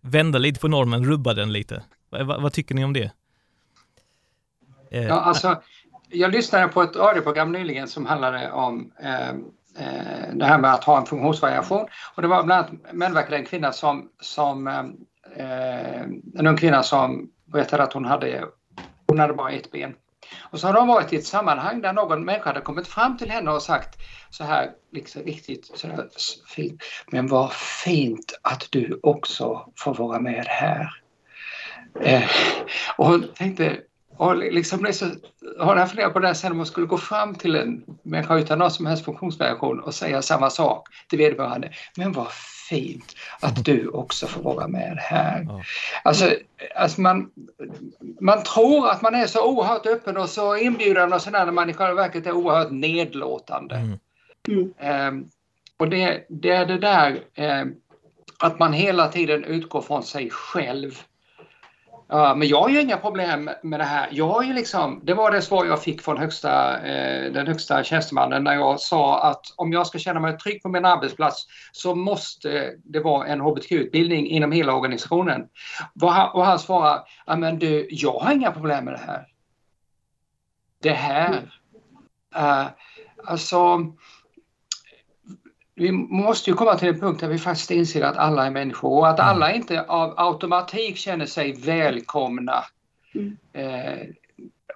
[0.00, 1.82] vända lite på normen, rubba den lite.
[2.10, 3.10] vad, vad tycker ni om det?
[4.90, 5.62] Eh, ja, alltså,
[6.08, 10.84] jag lyssnade på ett radioprogram nyligen som handlade om eh, eh, det här med att
[10.84, 11.86] ha en funktionsvariation.
[12.14, 14.84] Och det var bland annat medverkade en kvinna som, som eh,
[15.36, 16.02] eh
[16.34, 18.44] en ung kvinna som berättade att hon hade,
[19.06, 19.94] hon hade bara ett ben.
[20.40, 23.30] Och så har de varit i ett sammanhang där någon människa hade kommit fram till
[23.30, 23.98] henne och sagt
[24.30, 26.08] så här, liksom riktigt så här
[26.46, 26.82] fint.
[27.06, 30.88] Men vad fint att du också får vara med här.
[32.00, 32.24] Eh,
[32.96, 33.80] och hon tänkte,
[34.16, 35.06] och liksom så,
[35.58, 38.70] har funderat på det sen om hon skulle gå fram till en människa utan någon
[38.70, 41.72] som helst funktionsvariation och säga samma sak till vederbörande.
[41.96, 42.26] Men vad
[42.68, 45.44] fint att du också får vara med här.
[45.48, 45.62] Ja.
[46.02, 46.34] Alltså,
[46.76, 47.30] alltså man,
[48.20, 51.70] man tror att man är så oerhört öppen och så inbjudande och sådär när man
[51.70, 53.74] i själva verket är oerhört nedlåtande.
[53.74, 53.98] Mm.
[54.48, 55.08] Mm.
[55.08, 55.30] Um,
[55.76, 57.74] och det, det, är det där um,
[58.38, 61.02] att man hela tiden utgår från sig själv
[62.10, 64.08] Ja, men jag har ju inga problem med det här.
[64.12, 67.84] Jag har ju liksom, det var det svar jag fick från högsta, eh, den högsta
[67.84, 71.94] tjänstemannen när jag sa att om jag ska känna mig trygg på min arbetsplats så
[71.94, 75.48] måste det vara en hbtq-utbildning inom hela organisationen.
[76.32, 79.26] Och han svarade, ja men du, jag har inga problem med det här.
[80.82, 81.50] Det här.
[82.36, 82.66] Uh,
[83.26, 83.78] alltså,
[85.78, 88.98] vi måste ju komma till en punkt där vi faktiskt inser att alla är människor
[88.98, 89.30] och att mm.
[89.30, 92.64] alla inte av automatik känner sig välkomna.
[93.14, 93.36] Mm.
[93.52, 94.06] Eh,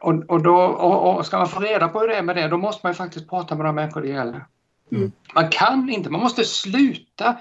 [0.00, 2.48] och, och, då, och, och, ska man få reda på hur det är med det,
[2.48, 4.44] då måste man faktiskt prata med de människor det gäller.
[4.92, 5.12] Mm.
[5.34, 7.36] Man kan inte, man måste sluta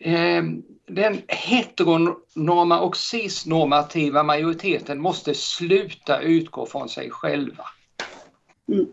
[0.00, 0.42] eh,
[0.86, 7.64] den heteronorma och cisnormativa majoriteten måste sluta utgå från sig själva.
[8.72, 8.86] Mm.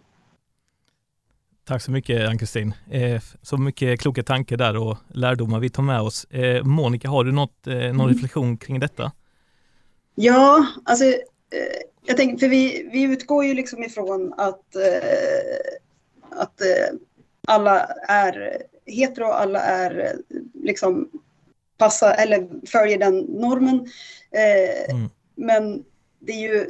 [1.70, 2.74] Tack så mycket Ann-Kristin.
[2.92, 6.24] Eh, så mycket kloka tankar där och lärdomar vi tar med oss.
[6.24, 8.08] Eh, Monica, har du något, eh, någon mm.
[8.08, 9.12] reflektion kring detta?
[10.16, 11.06] Ja, alltså
[12.06, 14.76] jag tänker, för vi, vi utgår ju liksom ifrån att,
[16.30, 16.62] att
[17.48, 20.16] alla är hetero, alla är
[20.54, 21.10] liksom
[21.78, 23.88] passa eller följer den normen.
[24.90, 25.10] Mm.
[25.36, 25.84] Men
[26.20, 26.68] det är ju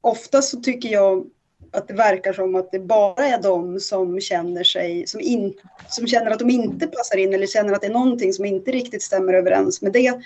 [0.00, 1.26] ofta så tycker jag
[1.70, 5.54] att det verkar som att det bara är de som känner sig, som, in,
[5.88, 8.70] som känner att de inte passar in eller känner att det är någonting som inte
[8.70, 10.20] riktigt stämmer överens med det,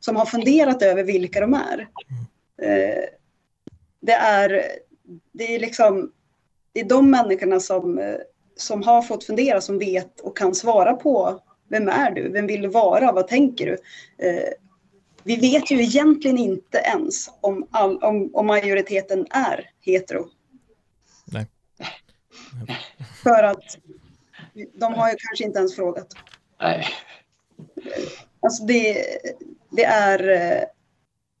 [0.00, 1.88] som har funderat över vilka de är.
[2.62, 3.04] Eh,
[4.00, 4.62] det är,
[5.32, 6.12] det är liksom,
[6.72, 8.14] det är de människorna som,
[8.56, 12.28] som har fått fundera, som vet och kan svara på vem är du?
[12.28, 13.12] Vem vill du vara?
[13.12, 13.72] Vad tänker du?
[14.26, 14.48] Eh,
[15.24, 20.26] vi vet ju egentligen inte ens om, all, om, om majoriteten är hetero
[23.22, 23.78] För att
[24.74, 26.08] de har ju kanske inte ens frågat.
[26.60, 26.86] Nej.
[28.40, 29.04] Alltså det,
[29.70, 30.64] det är...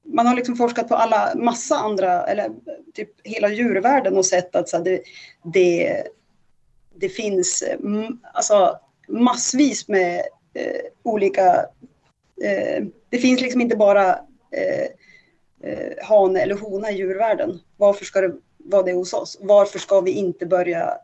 [0.04, 2.50] Man har liksom forskat på alla massa andra, eller
[2.94, 5.02] typ hela djurvärlden och sett att så det,
[5.54, 6.02] det,
[6.94, 7.64] det finns
[8.34, 10.22] alltså, massvis med
[10.54, 11.66] eh, olika...
[12.44, 14.08] Eh, det finns liksom inte bara
[14.50, 14.86] eh,
[15.62, 17.60] eh hane eller hona i djurvärlden.
[17.76, 19.38] Varför ska det vad det är hos oss.
[19.40, 20.98] Varför ska vi inte börja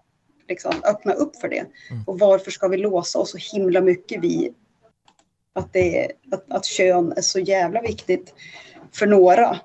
[0.49, 1.67] liksom, öppna upp för det?
[1.91, 2.05] Mm.
[2.07, 4.55] Och varför ska vi låsa oss så himla mycket vid
[5.53, 8.35] att, det är, att, att kön är så jävla viktigt
[8.93, 9.61] för några,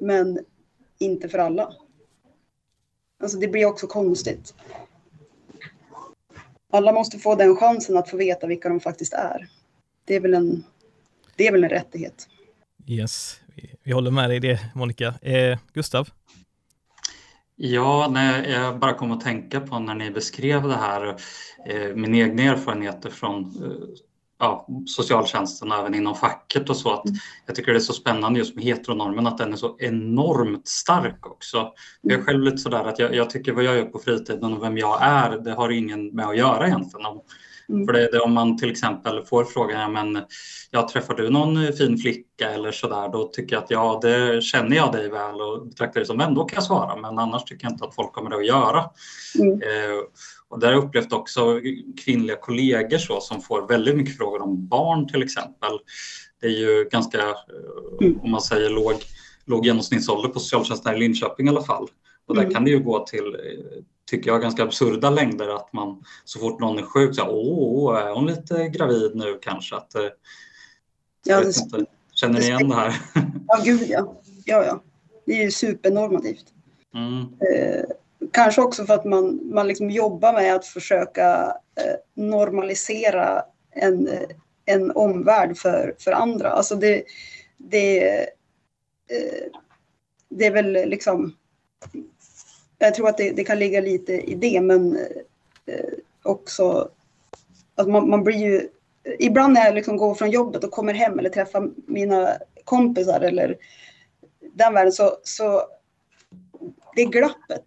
[0.00, 0.38] men
[0.98, 1.72] inte för alla.
[3.22, 4.54] Alltså det blir också konstigt.
[6.72, 9.48] Alla måste få den chansen att få veta vilka de faktiskt är.
[10.04, 10.64] Det är väl en,
[11.36, 12.28] det är väl en rättighet.
[12.86, 15.14] Yes, vi, vi håller med dig i det Monica.
[15.22, 16.08] Eh, Gustav?
[17.58, 21.16] Ja, nej, jag bara kom att tänka på när ni beskrev det här,
[21.66, 23.88] eh, min egna erfarenheter från eh,
[24.38, 26.92] ja, socialtjänsten och även inom facket och så.
[26.92, 27.18] Att mm.
[27.46, 31.26] jag tycker det är så spännande just med heteronormen, att den är så enormt stark
[31.26, 31.72] också.
[32.00, 34.62] Jag är själv lite sådär att jag, jag tycker vad jag gör på fritiden och
[34.62, 37.06] vem jag är, det har ingen med att göra egentligen.
[37.06, 37.20] Om,
[37.68, 37.86] Mm.
[37.86, 40.22] För det, det, om man till exempel får frågan, ja, men
[40.70, 44.76] ja, träffar du någon fin flicka eller sådär, då tycker jag att ja, det känner
[44.76, 46.96] jag dig väl och betraktar det som vän, då kan jag svara.
[46.96, 48.84] Men annars tycker jag inte att folk kommer det att göra.
[49.38, 49.52] Mm.
[49.52, 49.98] Eh,
[50.48, 51.60] och där har jag upplevt också
[52.04, 55.78] kvinnliga kollegor så, som får väldigt mycket frågor om barn till exempel.
[56.40, 58.20] Det är ju ganska, eh, mm.
[58.20, 58.94] om man säger låg,
[59.46, 61.86] låg genomsnittsålder på socialtjänsten i Linköping i alla fall.
[62.28, 62.54] Och där mm.
[62.54, 63.36] kan det ju gå till
[64.06, 68.14] tycker jag, ganska absurda längder att man så fort någon är sjuk så åh, är
[68.14, 69.76] hon lite gravid nu kanske?
[69.76, 69.92] Att,
[71.24, 73.00] ja, det, inte, känner ni igen det här?
[73.48, 74.16] Ja, gud ja.
[74.44, 74.82] ja, ja.
[75.26, 76.44] Det är ju supernormativt.
[76.94, 77.22] Mm.
[77.22, 77.84] Eh,
[78.32, 84.08] kanske också för att man, man liksom jobbar med att försöka eh, normalisera en,
[84.64, 86.50] en omvärld för, för andra.
[86.50, 87.04] Alltså det,
[87.56, 88.18] det,
[89.10, 89.46] eh,
[90.28, 91.34] det är väl liksom...
[92.78, 94.96] Jag tror att det, det kan ligga lite i det, men
[95.66, 96.90] eh, också
[97.74, 98.68] att man, man blir ju...
[99.18, 102.28] Ibland när jag liksom går från jobbet och kommer hem eller träffar mina
[102.64, 103.56] kompisar eller
[104.54, 105.62] den världen så, så
[106.96, 107.66] det glappet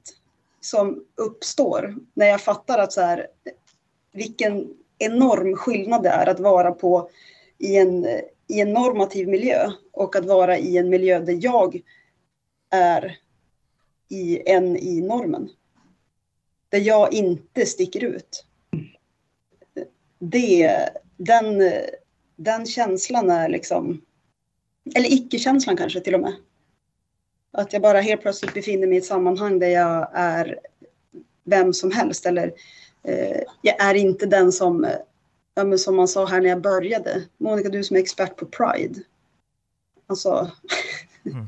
[0.61, 3.27] som uppstår när jag fattar att så här,
[4.11, 4.67] vilken
[4.97, 7.09] enorm skillnad det är att vara på
[7.57, 8.05] i en,
[8.47, 11.81] i en normativ miljö och att vara i en miljö där jag
[12.69, 13.17] är
[14.09, 15.49] i en i normen.
[16.69, 18.45] Där jag inte sticker ut.
[20.19, 21.71] Det, den,
[22.35, 24.01] den känslan är liksom,
[24.95, 26.33] eller icke-känslan kanske till och med.
[27.51, 30.59] Att jag bara helt plötsligt befinner mig i ett sammanhang där jag är
[31.43, 32.53] vem som helst eller
[33.03, 34.87] eh, jag är inte den som,
[35.55, 37.23] ja, men som man sa här när jag började.
[37.37, 38.99] Monica, du som är expert på Pride.
[40.07, 40.51] Alltså,
[41.25, 41.47] mm.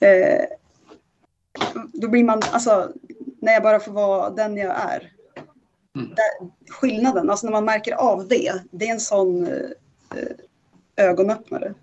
[0.00, 0.44] eh,
[1.92, 2.92] då blir man, alltså,
[3.40, 5.12] när jag bara får vara den jag är.
[5.96, 6.08] Mm.
[6.08, 10.26] Där, skillnaden, alltså när man märker av det, det är en sån eh,
[10.96, 11.74] ögonöppnare.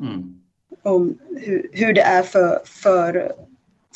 [0.00, 0.40] Mm
[0.82, 3.32] om hur, hur det är för, för,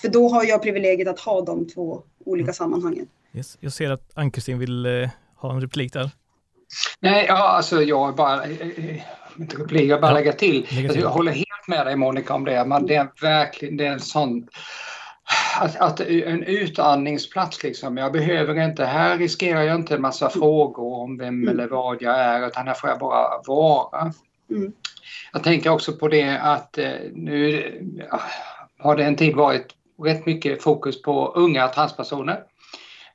[0.00, 2.54] för då har jag privilegiet att ha de två olika mm.
[2.54, 3.06] sammanhangen.
[3.32, 3.58] Yes.
[3.60, 6.10] Jag ser att Ann-Kristin vill eh, ha en replik där.
[7.00, 9.00] Nej, ja, alltså jag bara, eh, eh,
[9.38, 10.66] inte replik, jag bara ja, lägga till.
[10.70, 11.00] Lägga till.
[11.00, 12.64] Jag håller helt med dig Monica om det.
[12.64, 14.48] Men det är verkligen det är en sån
[15.60, 17.96] att, att, en utandningsplats liksom.
[17.96, 21.48] Jag behöver inte, här riskerar jag inte en massa frågor om vem mm.
[21.48, 24.12] eller vad jag är utan här får jag bara vara.
[24.50, 24.72] Mm.
[25.32, 27.62] Jag tänker också på det att eh, nu
[28.78, 29.66] har det en tid varit
[30.02, 32.42] rätt mycket fokus på unga transpersoner.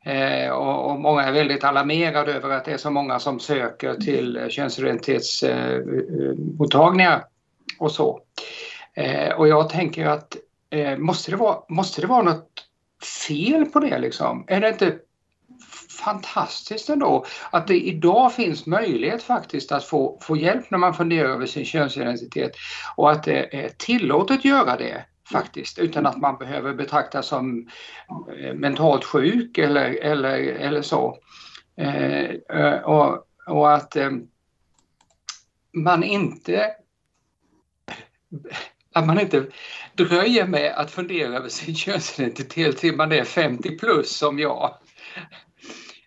[0.06, 4.45] Eh, och, många är väldigt alarmerade över att det är så många som söker till
[4.50, 7.24] könsidentitetsmottagningar
[7.80, 8.22] och så.
[8.93, 10.38] Eh, och jag tänker att
[10.69, 12.65] Eh, måste det, vara, måste det vara något
[13.23, 14.45] fel på det liksom?
[14.47, 14.99] Är det inte
[16.05, 21.29] fantastiskt ändå att det idag finns möjlighet faktiskt att få, få hjälp när man funderar
[21.29, 22.51] över sin könsidentitet
[22.95, 27.69] och att det är tillåtet att göra det faktiskt utan att man behöver betraktas som
[28.39, 31.17] eh, mentalt sjuk eller, eller, eller så.
[31.77, 34.12] Eh, eh och, och att eh,
[35.73, 36.71] man inte
[38.99, 39.45] att man inte
[39.93, 44.73] dröjer med att fundera över sin könsidentitet till man är 50 plus som jag.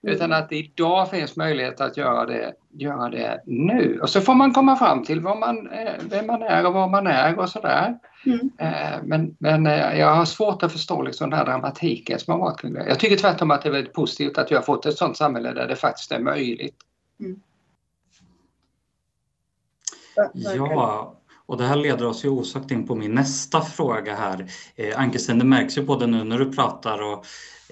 [0.02, 3.98] Utan att det idag finns möjlighet att göra det, göra det nu.
[4.02, 6.88] Och så får man komma fram till vad man, eh, vem man är och var
[6.88, 7.98] man är och sådär.
[8.26, 8.50] Mm.
[8.58, 12.40] Eh, men, men eh, jag har svårt att förstå liksom den här dramatiken som har
[12.40, 12.88] varit kring det.
[12.88, 15.52] Jag tycker tvärtom att det är väldigt positivt att vi har fått ett sådant samhälle
[15.52, 16.76] där det faktiskt är möjligt.
[17.20, 17.40] Mm.
[20.56, 21.14] Ja,
[21.52, 24.46] och det här leder oss ju osökt in på min nästa fråga här.
[24.76, 27.26] Eh, Ann-Kristin, det märks ju både nu när du pratar och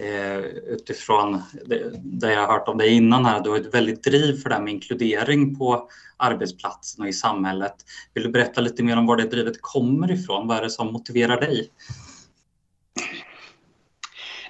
[0.05, 4.05] eh, utifrån det, det, jag har hört om dig innan här, du har ett väldigt
[4.05, 7.75] driv för det här med inkludering på arbetsplatsen och i samhället.
[8.15, 10.47] Vill du berätta lite mer om var det drivet kommer ifrån?
[10.47, 11.71] Vad är det som motiverar dig?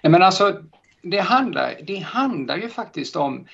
[0.03, 0.63] Nej, men alltså,
[1.03, 3.47] det handlar, det handlar ju faktiskt om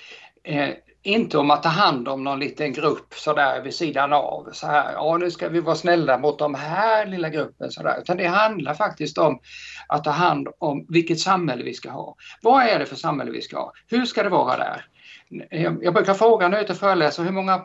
[0.44, 0.70] eh,
[1.06, 4.48] inte om att ta hand om någon liten grupp sådär vid sidan av.
[4.52, 7.98] Så här, ja nu ska vi vara snälla mot de här lilla gruppen sådär.
[8.00, 9.40] Utan det handlar faktiskt om
[9.88, 12.16] att ta hand om vilket samhälle vi ska ha.
[12.42, 13.72] Vad är det för samhälle vi ska ha?
[13.88, 14.84] Hur ska det vara där?
[15.80, 17.64] Jag brukar fråga när jag är ute och föreläser hur många,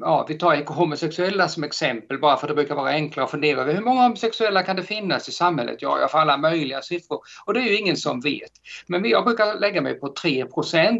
[0.00, 3.74] ja, vi tar homosexuella som exempel bara för det brukar vara enklare att fundera över
[3.74, 5.76] hur många homosexuella kan det finnas i samhället?
[5.80, 8.50] Ja, jag får alla möjliga siffror och det är ju ingen som vet.
[8.86, 10.44] Men jag brukar lägga mig på 3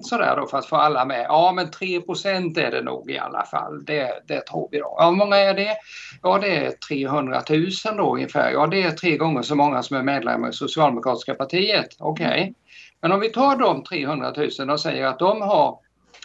[0.03, 1.27] sådär då för att få alla med.
[1.29, 3.85] Ja, men 3% är det nog i alla fall.
[3.85, 4.95] Det, det tror vi då.
[4.99, 5.77] Ja, hur många är det?
[6.23, 8.51] Ja, det är 300 000 då ungefär.
[8.51, 11.97] Ja, det är tre gånger så många som är medlemmar i Socialdemokratiska partiet.
[11.99, 12.27] Okej.
[12.27, 12.55] Okay.
[13.05, 15.79] Men om vi tar de 300 000 och säger att de har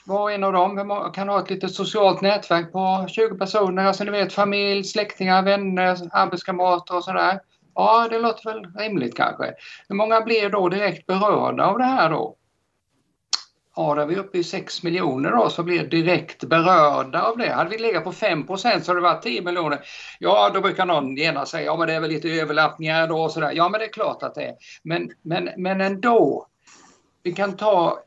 [0.10, 4.04] var och en av dem kan ha ett litet socialt nätverk på 20 personer, alltså
[4.04, 7.39] ni vet familj, släktingar, vänner, arbetskamrater och sådär.
[7.76, 9.54] Ja, det låter väl rimligt kanske.
[9.89, 12.36] Hur många blir då direkt berörda av det här då?
[13.76, 17.54] Ja, då är vi uppe i 6 miljoner då som blir direkt berörda av det.
[17.54, 19.80] Hade vi legat på 5 procent så hade det varit 10 miljoner.
[20.19, 23.32] Ja, då brukar någon genast säga, ja men det är väl lite överlappningar då och
[23.32, 23.52] sådär.
[23.56, 24.56] Ja, men det är klart att det är.
[24.84, 26.48] Men, men, men ändå,
[27.24, 28.00] vi kan ta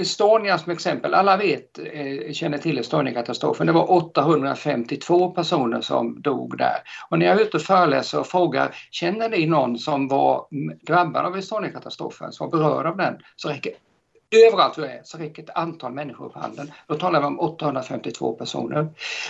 [0.00, 1.14] Estonia som exempel.
[1.14, 3.66] Alla vet, eh, känner till Estonia-katastrofen.
[3.66, 6.76] Det var 852 personer som dog där.
[7.10, 10.46] Och när jag är ute och föreläser och frågar, känner ni någon som var
[10.86, 13.72] drabbad av Estonia-katastrofen, som var berörd av den, så räcker
[14.30, 16.72] överallt vi är så räcker ett antal människor upp handen.
[16.86, 18.88] Då talar vi om 852 personer.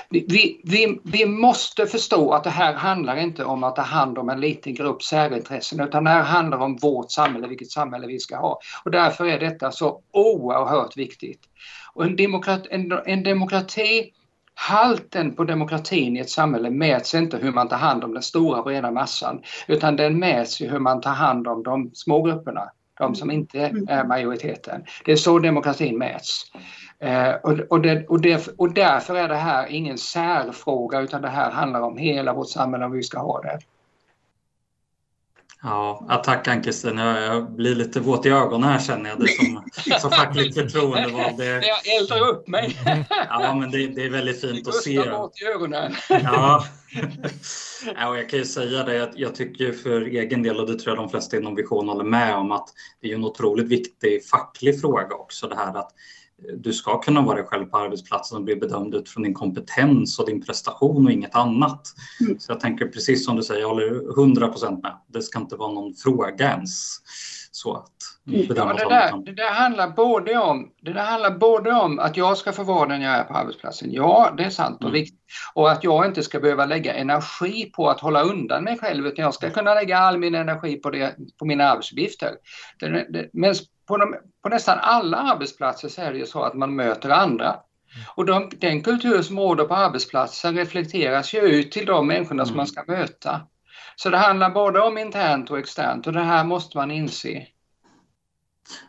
[0.09, 4.29] Vi, vi, vi måste förstå att det här handlar inte om att ta hand om
[4.29, 8.37] en liten grupp särintressen utan det här handlar om vårt samhälle, vilket samhälle vi ska
[8.37, 8.61] ha.
[8.85, 11.41] Och därför är detta så oerhört viktigt.
[11.93, 14.13] Och en, demokrati, en, en demokrati
[14.55, 18.63] Halten på demokratin i ett samhälle mäts inte hur man tar hand om den stora
[18.63, 23.15] breda massan utan den mäts i hur man tar hand om de små grupperna de
[23.15, 23.89] som inte mm.
[23.89, 24.85] är majoriteten.
[25.05, 26.45] Det är så demokratin mäts.
[26.99, 31.29] Eh, och, och, det, och, det, och därför är det här ingen särfråga utan det
[31.29, 33.59] här handlar om hela vårt samhälle och hur vi ska ha det.
[35.63, 36.99] Ja, tack Ann-Kristin.
[36.99, 39.65] Jag, jag, blir lite våt i ögonen här känner jag det som,
[40.01, 41.37] som fackligt förtroendevald.
[41.39, 41.45] Det...
[41.47, 42.79] Jag eldar upp mig.
[43.29, 45.11] Ja, men det, det är väldigt fint att se.
[45.11, 45.95] våt i ögonen.
[46.09, 46.65] Ja.
[47.97, 50.79] ja, och jag kan ju säga det, att jag tycker för egen del, och det
[50.79, 52.69] tror jag de flesta inom Vision håller med om, att
[53.01, 55.93] det är en otroligt viktig facklig fråga också det här att
[56.57, 60.27] du ska kunna vara dig själv på arbetsplatsen och bli bedömd utifrån din kompetens och
[60.27, 61.89] din prestation och inget annat.
[62.21, 62.39] Mm.
[62.39, 64.97] Så jag tänker precis som du säger, jag håller 100 procent med.
[65.07, 66.97] Det ska inte vara någon fråga ens.
[67.53, 67.93] Så att
[68.27, 68.41] mm.
[68.41, 72.37] ja, det, där, det, där handlar både om, det där handlar både om att jag
[72.39, 73.93] ska få vara den jag är på arbetsplatsen.
[73.93, 74.93] Ja, det är sant och mm.
[74.93, 75.21] viktigt.
[75.55, 79.25] Och att jag inte ska behöva lägga energi på att hålla undan mig själv utan
[79.25, 82.31] jag ska kunna lägga all min energi på, det, på mina arbetsuppgifter.
[82.79, 83.55] Det, det, men
[83.91, 87.57] på, de, på nästan alla arbetsplatser så är det ju så att man möter andra.
[88.15, 92.57] Och de, den kultur som råder på arbetsplatsen reflekteras ju ut till de människorna som
[92.57, 93.41] man ska möta.
[93.97, 97.47] Så det handlar både om internt och externt och det här måste man inse.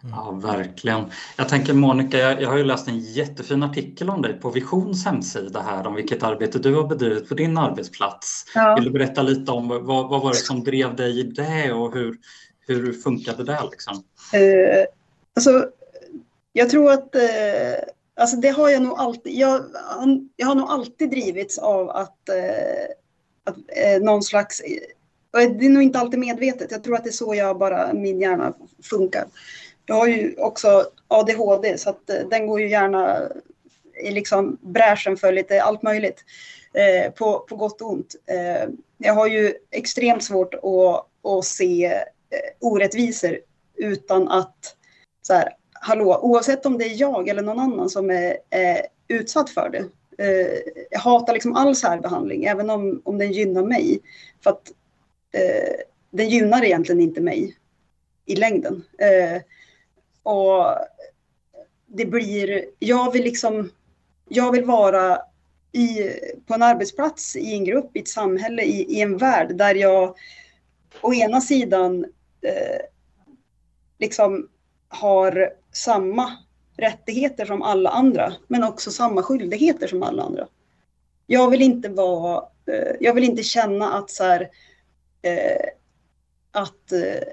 [0.02, 1.06] Ja, verkligen.
[1.38, 5.06] Jag tänker Monica, jag, jag, har ju läst en jättefin artikel om dig på Visions
[5.06, 8.46] hemsida här om vilket arbete du har bedrivit på din arbetsplats.
[8.56, 8.76] Ja.
[8.76, 11.94] Vill du berätta lite om vad, vad var det som drev dig i det och
[11.94, 12.18] hur,
[12.76, 13.60] hur funkade det?
[13.72, 14.04] Liksom?
[14.34, 14.86] Eh,
[15.36, 15.70] alltså,
[16.54, 17.22] jag tror att eh,
[18.16, 19.34] alltså det har jag nog alltid.
[19.34, 19.62] Jag,
[20.36, 22.86] jag har nog alltid drivits av att, eh,
[23.44, 26.72] att eh, någon slags eh, det är nog inte alltid medvetet.
[26.72, 28.54] Jag tror att det är så jag bara, min hjärna
[28.84, 29.26] funkar.
[29.86, 33.20] Jag har ju också ADHD så att eh, den går ju gärna
[34.04, 36.24] i liksom bräschen för lite allt möjligt.
[36.74, 38.16] Eh, på, på gott och ont.
[38.26, 43.40] Eh, jag har ju extremt svårt att, att se Eh, orättvisor
[43.76, 44.76] utan att
[45.22, 49.50] så här, hallå, oavsett om det är jag eller någon annan som är, är utsatt
[49.50, 49.86] för det.
[50.24, 54.00] Eh, jag hatar liksom all särbehandling, även om, om den gynnar mig.
[54.44, 54.72] För att
[55.32, 55.76] eh,
[56.10, 57.58] den gynnar egentligen inte mig
[58.26, 58.84] i längden.
[58.98, 59.42] Eh,
[60.24, 60.76] och
[61.88, 63.72] det blir, jag vill liksom,
[64.30, 65.22] jag vill vara
[65.72, 66.10] i,
[66.48, 70.16] på en arbetsplats, i en grupp, i ett samhälle, i, i en värld där jag
[71.02, 72.06] å ena sidan
[72.42, 72.82] eh,
[74.00, 74.50] liksom
[74.88, 76.38] har samma
[76.78, 80.48] rättigheter som alla andra, men också samma skyldigheter som alla andra.
[81.28, 84.50] Jag vill inte vara, eh, jag vill inte känna att så här,
[85.22, 85.70] eh,
[86.52, 87.28] att, eh,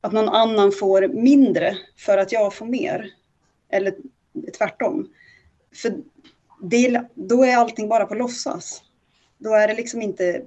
[0.00, 3.10] att någon annan får mindre för att jag får mer.
[3.68, 3.94] Eller
[4.58, 5.08] tvärtom.
[5.74, 5.94] För
[6.62, 8.82] det, då är allting bara på låtsas.
[9.38, 10.42] Då är det liksom inte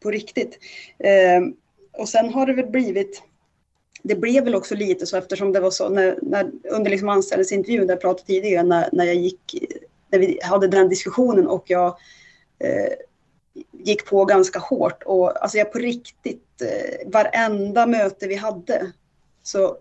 [0.00, 0.58] på riktigt.
[0.98, 1.42] Eh,
[1.92, 3.22] och sen har det väl blivit,
[4.08, 7.86] det blev väl också lite så eftersom det var så när, när under liksom anställningsintervjun
[7.86, 9.54] där jag pratade tidigare när, när jag gick,
[10.10, 11.88] när vi hade den diskussionen och jag
[12.58, 12.92] eh,
[13.72, 18.92] gick på ganska hårt och alltså jag på riktigt, eh, varenda möte vi hade
[19.42, 19.76] så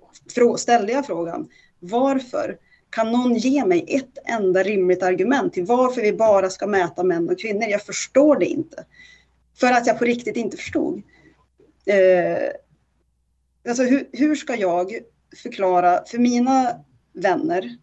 [0.57, 2.57] ställde jag frågan varför
[2.89, 7.29] kan någon ge mig ett enda rimligt argument till varför vi bara ska mäta män
[7.29, 7.67] och kvinnor?
[7.67, 8.85] Jag förstår det inte.
[9.59, 11.01] För att jag på riktigt inte förstod.
[11.85, 12.49] Eh,
[13.67, 14.99] alltså hur, hur ska jag
[15.43, 16.79] förklara för mina
[17.13, 17.77] vänner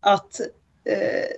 [0.00, 0.40] att
[0.84, 1.28] eh,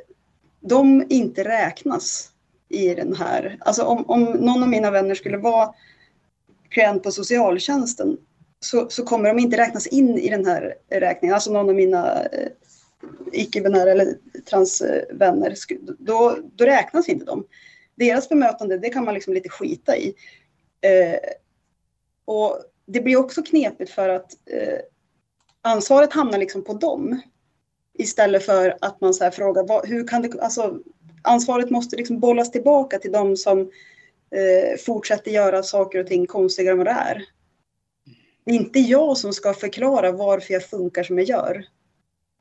[0.60, 2.30] de inte räknas
[2.68, 3.58] i den här.
[3.60, 5.74] Alltså om, om någon av mina vänner skulle vara
[6.68, 8.16] klient på socialtjänsten
[8.60, 11.34] så, så kommer de inte räknas in i den här räkningen.
[11.34, 12.48] Alltså någon av mina eh,
[13.32, 14.18] icke-binära eller
[14.50, 15.54] transvänner,
[15.98, 17.46] då, då räknas inte de.
[17.94, 20.14] Deras bemötande, det kan man liksom lite skita i.
[20.80, 21.18] Eh,
[22.24, 24.78] och det blir också knepigt för att eh,
[25.62, 27.20] ansvaret hamnar liksom på dem.
[27.98, 30.78] Istället för att man så frågar, vad, hur kan det, alltså
[31.22, 33.60] ansvaret måste liksom bollas tillbaka till de som
[34.30, 37.24] eh, fortsätter göra saker och ting konstigare än vad det är.
[38.44, 41.64] det är inte jag som ska förklara varför jag funkar som jag gör.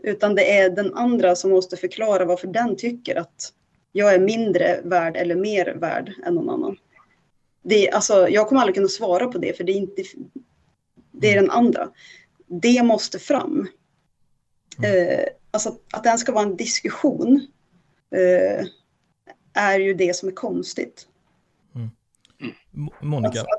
[0.04, 3.54] Utan det är den andra som måste förklara varför den tycker att
[3.92, 6.78] jag är mindre värd eller mer värd än någon annan.
[7.64, 10.04] Det, alltså, jag kommer aldrig kunna svara på det för det är, inte,
[11.12, 11.90] det är den andra.
[12.48, 13.68] Det måste fram.
[14.84, 17.48] Eh, alltså att den ska vara en diskussion
[18.12, 18.66] eh,
[19.54, 21.08] är ju det som är konstigt.
[21.76, 21.90] Mm.
[23.02, 23.58] Monica, alltså,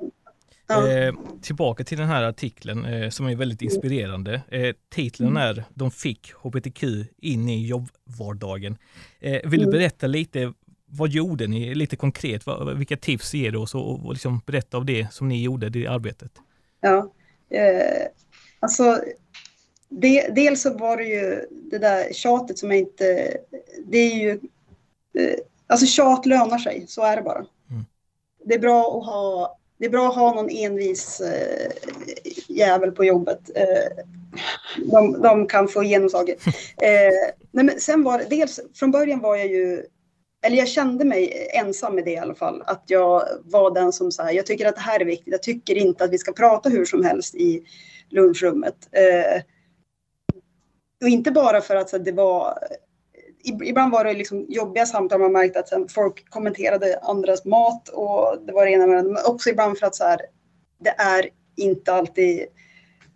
[0.67, 0.89] ja.
[0.91, 4.43] eh, tillbaka till den här artikeln eh, som är väldigt inspirerande.
[4.49, 5.43] Eh, titeln mm.
[5.43, 6.85] är De fick hbtq
[7.19, 8.79] in i jobbvardagen.
[9.21, 9.71] Eh, vill du mm.
[9.71, 10.53] berätta lite,
[10.97, 12.47] vad gjorde ni lite konkret?
[12.47, 15.69] Vad, vilka tips ger du oss och, och liksom berätta av det som ni gjorde,
[15.69, 16.33] det arbetet?
[16.81, 17.13] Ja,
[17.51, 18.07] eh,
[18.61, 19.01] alltså
[19.89, 23.37] det, dels så var det ju det där tjatet som jag inte...
[23.87, 24.31] Det är ju...
[25.19, 27.45] Eh, alltså tjat lönar sig, så är det bara.
[27.71, 27.85] Mm.
[28.45, 31.71] Det är bra att ha det är bra att ha någon envis eh,
[32.49, 33.51] jävel på jobbet.
[33.55, 34.05] Eh,
[34.77, 36.31] de, de, kan få genomslag.
[36.77, 39.83] Eh, nej men sen var det, dels från början var jag ju,
[40.45, 44.13] eller jag kände mig ensam med det i alla fall, att jag var den som
[44.13, 46.69] sa, jag tycker att det här är viktigt, jag tycker inte att vi ska prata
[46.69, 47.67] hur som helst i
[48.09, 48.89] lunchrummet.
[48.93, 49.43] Eh,
[51.03, 52.59] och inte bara för att så, det var
[53.45, 58.39] eh, ibland var det liksom jobbiga samtal, man märkte att folk kommenterade andras mat och
[58.47, 60.21] det var det ena med det men också ibland för att så här,
[60.79, 62.47] det är inte alltid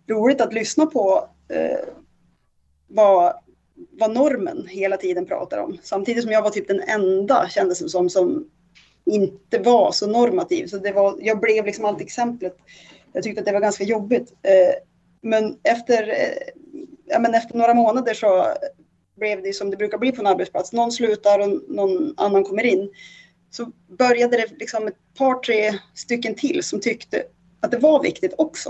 [0.09, 1.79] roligt att lyssna på eh,
[2.87, 3.33] vad,
[3.91, 5.77] vad normen hela tiden pratar om.
[5.83, 8.49] Samtidigt som jag var typ den enda, kändes det som, som
[9.05, 10.67] inte var så normativ.
[10.67, 12.57] Så det var, jag blev liksom alltid exemplet.
[13.13, 14.33] Jag tyckte att det var ganska jobbigt.
[14.41, 14.73] Eh,
[15.21, 16.63] men efter, eh,
[17.05, 18.45] ja, men efter några månader så
[19.17, 20.73] blev det som det brukar bli på en arbetsplats.
[20.73, 22.89] Någon slutar och någon annan kommer in.
[23.49, 27.23] Så började det liksom ett par, tre stycken till som tyckte
[27.59, 28.69] att det var viktigt också.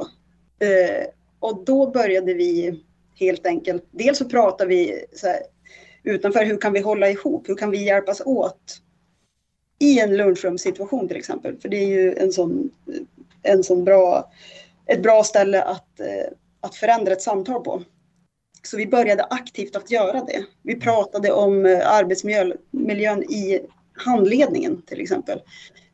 [0.60, 1.07] Eh,
[1.39, 2.84] och då började vi
[3.20, 5.39] helt enkelt, dels så pratar vi så här,
[6.03, 8.82] utanför hur kan vi hålla ihop, hur kan vi hjälpas åt
[9.80, 11.57] i en lunchrumssituation till exempel.
[11.57, 12.70] För det är ju en sån,
[13.43, 14.32] en sån bra,
[14.86, 17.84] ett bra ställe att, eh, att förändra ett samtal på.
[18.63, 20.45] Så vi började aktivt att göra det.
[20.63, 23.59] Vi pratade om eh, arbetsmiljön i
[23.93, 25.41] handledningen till exempel.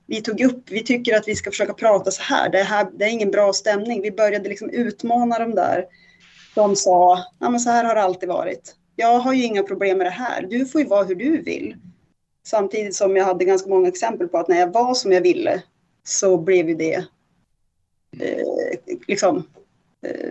[0.07, 3.05] Vi tog upp, vi tycker att vi ska försöka prata så här, det, här, det
[3.05, 4.01] är ingen bra stämning.
[4.01, 5.85] Vi började liksom utmana de där.
[6.55, 8.75] De sa, ja men så här har det alltid varit.
[8.95, 11.75] Jag har ju inga problem med det här, du får ju vara hur du vill.
[12.47, 15.63] Samtidigt som jag hade ganska många exempel på att när jag var som jag ville
[16.03, 17.05] så blev ju det
[18.19, 19.43] eh, liksom
[20.01, 20.29] eh,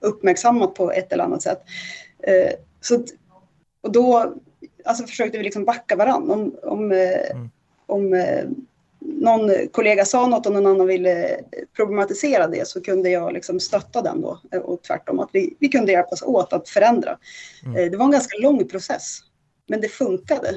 [0.00, 1.62] uppmärksammat på ett eller annat sätt.
[2.18, 3.04] Eh, så,
[3.80, 4.34] och då
[4.84, 6.34] alltså, försökte vi liksom backa varandra.
[6.34, 7.50] Om, om, eh, mm.
[7.86, 8.44] om eh,
[9.06, 11.40] någon kollega sa något och någon annan ville
[11.76, 15.92] problematisera det så kunde jag liksom stötta den då och tvärtom att vi, vi kunde
[15.92, 17.18] hjälpas åt att förändra.
[17.64, 17.90] Mm.
[17.90, 19.18] Det var en ganska lång process,
[19.68, 20.50] men det funkade.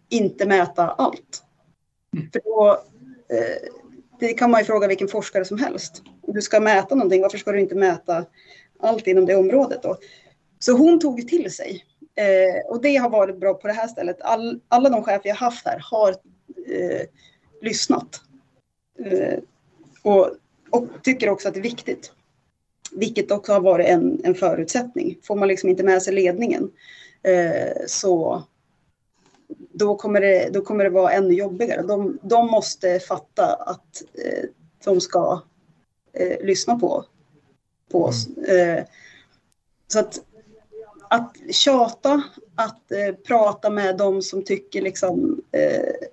[0.09, 1.43] inte mäta allt.
[2.15, 2.31] Mm.
[2.31, 2.71] För då,
[3.33, 3.69] uh,
[4.19, 6.01] det kan man ju fråga vilken forskare som helst.
[6.21, 8.25] Om du ska mäta någonting, varför ska du inte mäta
[8.79, 9.97] allt inom det området då?
[10.59, 11.85] Så hon tog till sig.
[12.19, 14.21] Eh, och det har varit bra på det här stället.
[14.21, 16.09] All, alla de chefer jag haft här har
[16.67, 17.07] eh,
[17.61, 18.21] lyssnat.
[19.05, 19.39] Eh,
[20.03, 20.29] och,
[20.69, 22.11] och, tycker också att det är viktigt.
[22.91, 25.17] Vilket också har varit en, en förutsättning.
[25.23, 26.71] Får man liksom inte med sig ledningen
[27.23, 28.43] eh, så
[29.73, 31.81] då kommer, det, då kommer det vara ännu jobbigare.
[31.81, 34.49] De, de måste fatta att eh,
[34.83, 35.41] de ska
[36.13, 37.05] eh, lyssna på,
[37.91, 38.27] på oss.
[38.27, 38.85] Mm.
[39.87, 40.21] Så att,
[41.09, 42.23] att tjata,
[42.55, 46.07] att eh, prata med de som tycker, liksom, eh,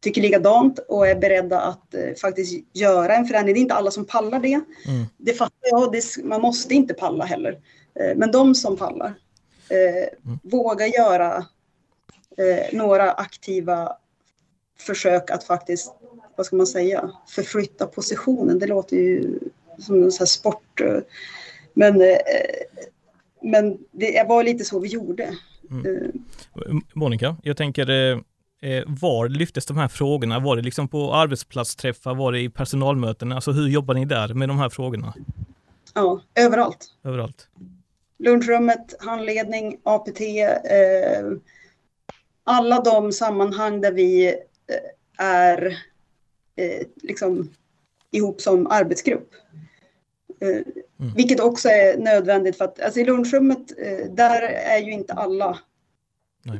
[0.00, 3.54] tycker likadant och är beredda att eh, faktiskt göra en förändring.
[3.54, 4.54] Det är inte alla som pallar det.
[4.54, 5.06] Mm.
[5.16, 7.58] Det fattar jag, det, man måste inte palla heller.
[7.94, 9.14] Eh, men de som pallar,
[9.70, 10.38] mm.
[10.42, 11.46] våga göra
[12.72, 13.96] några aktiva
[14.78, 15.92] försök att faktiskt
[16.38, 18.58] vad ska man säga, förflytta positionen.
[18.58, 19.38] Det låter ju
[19.78, 20.80] som en sån sport.
[20.80, 20.98] Eh,
[21.74, 22.18] men, eh,
[23.42, 25.34] men det var lite så vi gjorde.
[25.70, 25.86] Mm.
[25.86, 26.74] Eh.
[26.94, 27.86] Monica, jag tänker
[28.86, 30.38] var lyftes de här frågorna?
[30.38, 32.14] Var det liksom på arbetsplatsträffar?
[32.14, 33.32] Var det i personalmöten?
[33.32, 35.14] Alltså hur jobbar ni där med de här frågorna?
[35.94, 36.94] Ja, överallt.
[37.04, 37.48] Överallt.
[38.18, 41.32] Lunchrummet, handledning, APT, eh,
[42.44, 45.66] alla de sammanhang där vi eh, är
[46.56, 47.50] eh, liksom
[48.10, 49.30] ihop som arbetsgrupp.
[50.40, 50.62] Eh,
[51.00, 51.14] mm.
[51.14, 55.58] Vilket också är nödvändigt för att alltså i lunchrummet, eh, där är ju inte alla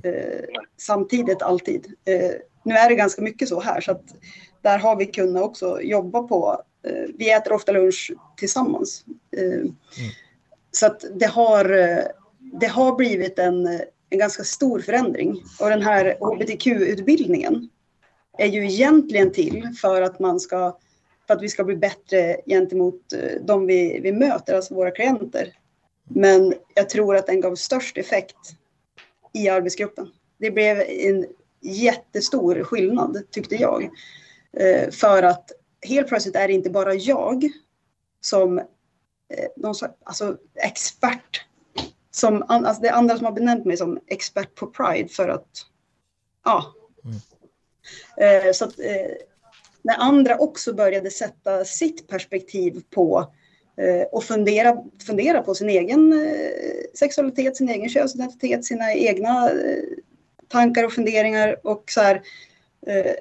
[0.03, 0.45] eh,
[0.77, 1.87] samtidigt alltid.
[2.05, 2.33] Eh,
[2.65, 4.05] nu är det ganska mycket så här så att
[4.63, 9.05] där har vi kunnat också jobba på, eh, vi äter ofta lunch tillsammans.
[9.37, 9.75] Eh, mm.
[10.71, 11.65] Så att det har,
[12.61, 13.67] det har blivit en,
[14.11, 17.69] en ganska stor förändring och den här hbtq-utbildningen
[18.39, 20.79] är ju egentligen till för att man ska
[21.29, 25.55] för att vi ska bli bättre gentemot eh, de vi, vi möter, alltså våra klienter.
[26.05, 28.37] Men jag tror att den gav störst effekt
[29.33, 30.11] i arbetsgruppen.
[30.39, 31.27] Det blev en
[31.61, 33.91] jättestor skillnad, tyckte jag.
[34.53, 35.53] Eh, för att
[35.87, 37.51] helt plötsligt är det inte bara jag
[38.21, 38.65] som eh,
[39.57, 41.45] någon slags, alltså expert.
[42.11, 45.49] Som, alltså det är andra som har benämnt mig som expert på Pride för att,
[46.45, 46.75] ja.
[47.05, 48.55] Mm.
[48.55, 48.75] Så att
[49.89, 53.33] när andra också började sätta sitt perspektiv på
[53.77, 54.77] eh, och fundera,
[55.07, 59.83] fundera på sin egen eh, sexualitet, sin egen könsidentitet, sina egna eh,
[60.49, 62.23] tankar och funderingar och så här,
[62.87, 63.13] eh,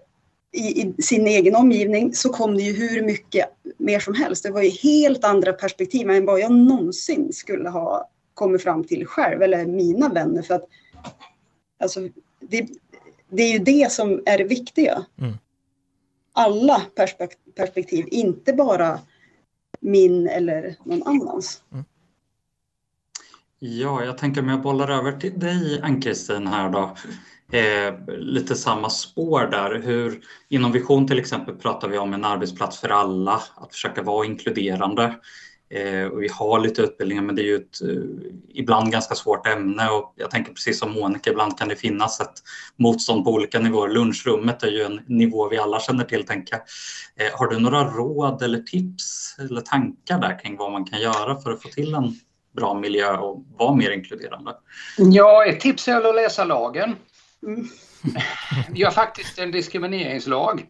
[0.52, 3.46] i, i, sin egen omgivning så kom det ju hur mycket
[3.78, 4.44] mer som helst.
[4.44, 9.06] Det var ju helt andra perspektiv än vad jag någonsin skulle ha kommit fram till
[9.06, 10.42] själv eller mina vänner.
[10.42, 10.66] För att,
[11.80, 12.00] alltså,
[12.40, 12.68] det,
[13.30, 15.06] det är ju det som är det viktiga.
[15.22, 15.38] Mm
[16.38, 16.82] alla
[17.56, 19.00] perspektiv, inte bara
[19.80, 21.64] min eller någon annans.
[21.72, 21.86] Mm.
[23.60, 26.96] Ja, jag tänker om jag bollar över till dig Ann-Kristin här då.
[27.58, 29.80] Eh, lite samma spår där.
[29.80, 34.26] Hur, inom Vision till exempel pratar vi om en arbetsplats för alla, att försöka vara
[34.26, 35.16] inkluderande.
[35.70, 39.48] Eh, och vi har lite utbildningar men det är ju ett eh, ibland ganska svårt
[39.48, 42.34] ämne och jag tänker precis som Monica, ibland kan det finnas ett
[42.76, 43.90] motstånd på olika nivåer.
[43.90, 46.56] Lunchrummet är ju en nivå vi alla känner till, tänker
[47.16, 51.42] eh, Har du några råd eller tips eller tankar där kring vad man kan göra
[51.42, 52.20] för att få till en
[52.56, 54.56] bra miljö och vara mer inkluderande?
[54.98, 56.96] Ja, ett tips är att läsa lagen.
[57.44, 57.68] Mm.
[58.70, 60.66] Vi har faktiskt en diskrimineringslag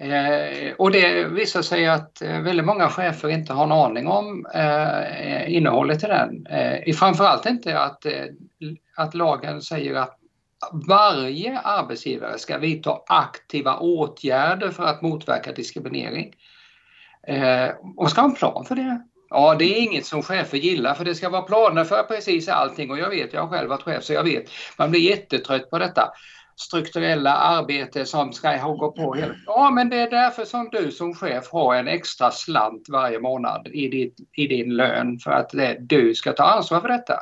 [0.00, 4.46] Eh, och det visar sig att eh, väldigt många chefer inte har en aning om
[4.54, 6.46] eh, innehållet i den.
[6.46, 8.24] Eh, framförallt inte att, eh,
[8.96, 10.16] att lagen säger att
[10.88, 16.34] varje arbetsgivare ska vidta aktiva åtgärder för att motverka diskriminering.
[17.26, 19.02] Eh, och ska ha en plan för det.
[19.30, 22.90] Ja, det är inget som chefer gillar för det ska vara planer för precis allting
[22.90, 24.44] och jag vet, jag har själv varit chef så jag vet,
[24.78, 26.12] man blir jättetrött på detta
[26.60, 29.16] strukturella arbete som ska gå på.
[29.46, 33.68] Ja, men det är därför som du som chef har en extra slant varje månad
[33.68, 37.14] i, ditt, i din lön för att det, du ska ta ansvar för detta.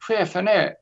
[0.00, 0.74] Chefen är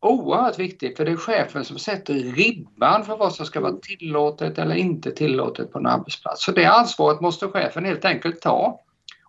[0.00, 4.58] oerhört viktig för det är chefen som sätter ribban för vad som ska vara tillåtet
[4.58, 6.44] eller inte tillåtet på en arbetsplats.
[6.44, 8.80] Så det ansvaret måste chefen helt enkelt ta.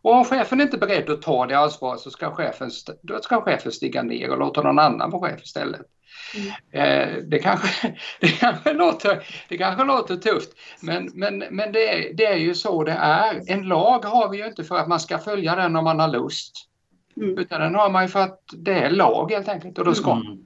[0.02, 2.70] Och om chefen inte är beredd att ta det ansvaret så ska chefen,
[3.02, 5.82] då ska chefen stiga ner och låta någon annan vara chef istället.
[6.36, 6.52] Mm.
[6.72, 10.50] Eh, det, kanske, det, kanske låter, det kanske låter tufft
[10.82, 13.52] men, men, men det, är, det är ju så det är.
[13.52, 16.08] En lag har vi ju inte för att man ska följa den om man har
[16.08, 16.70] lust.
[17.18, 17.38] Mm.
[17.38, 20.12] Utan den har man ju för att det är lag helt enkelt och då ska
[20.12, 20.46] mm.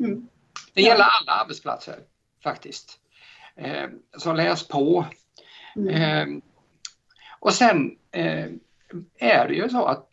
[0.00, 0.28] mm.
[0.74, 1.96] Det gäller alla arbetsplatser
[2.42, 2.98] faktiskt.
[3.56, 3.86] Eh,
[4.18, 5.06] så läs på.
[5.76, 5.94] Mm.
[5.94, 6.42] Eh,
[7.40, 8.46] och sen eh,
[9.18, 10.08] är det ju så att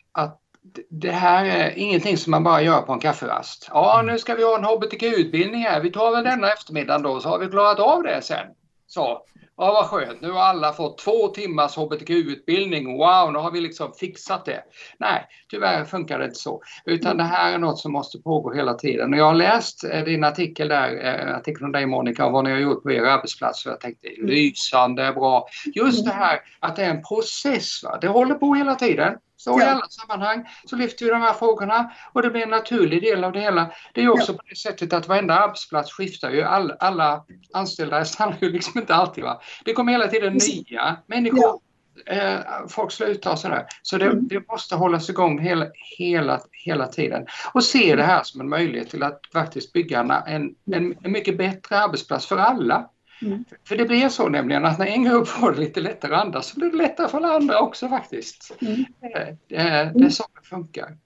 [0.90, 3.68] det här är ingenting som man bara gör på en kafferast.
[3.72, 5.80] Ja, nu ska vi ha en hbtq-utbildning här.
[5.80, 8.46] Vi tar väl denna eftermiddag då så har vi klarat av det sen.
[8.86, 9.22] Så,
[9.56, 10.20] ja vad skönt.
[10.20, 12.98] Nu har alla fått två timmars hbtq-utbildning.
[12.98, 14.62] Wow, nu har vi liksom fixat det.
[14.98, 16.62] Nej, tyvärr funkar det inte så.
[16.84, 19.12] Utan det här är något som måste pågå hela tiden.
[19.12, 22.44] Och jag har läst eh, din artikel där, eh, artikeln från dig Monica, om vad
[22.44, 23.66] ni har gjort på er arbetsplats.
[23.66, 25.46] Och jag tänkte lysande bra.
[25.74, 27.82] Just det här att det är en process.
[27.84, 27.98] Va?
[28.00, 29.14] Det håller på hela tiden.
[29.36, 29.66] Så ja.
[29.66, 33.24] i alla sammanhang så lyfter vi de här frågorna och det blir en naturlig del
[33.24, 33.70] av det hela.
[33.92, 34.36] Det är också ja.
[34.36, 36.42] på det sättet att varenda arbetsplats skiftar ju.
[36.42, 39.24] All, alla anställda stannar ju liksom inte alltid.
[39.24, 39.40] Va?
[39.64, 41.40] Det kommer hela tiden nya människor.
[41.40, 41.60] Ja.
[42.06, 43.66] Eh, folk slutar och sådär.
[43.82, 44.28] Så det, mm.
[44.28, 45.66] det, måste hållas igång hela,
[45.98, 47.26] hela, hela tiden.
[47.52, 51.38] Och se det här som en möjlighet till att faktiskt bygga en, en, en mycket
[51.38, 52.90] bättre arbetsplats för alla.
[53.22, 53.44] Mm.
[53.64, 56.46] För det blir så nämligen att när en grupp får det lite lättare att andas
[56.46, 58.56] så blir det lättare för alla andra också faktiskt.
[58.60, 58.84] Mm.
[59.00, 60.98] Det, det, är, det är så det funkar.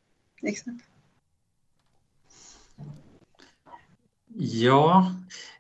[0.42, 0.84] Exakt.
[4.34, 5.12] Ja,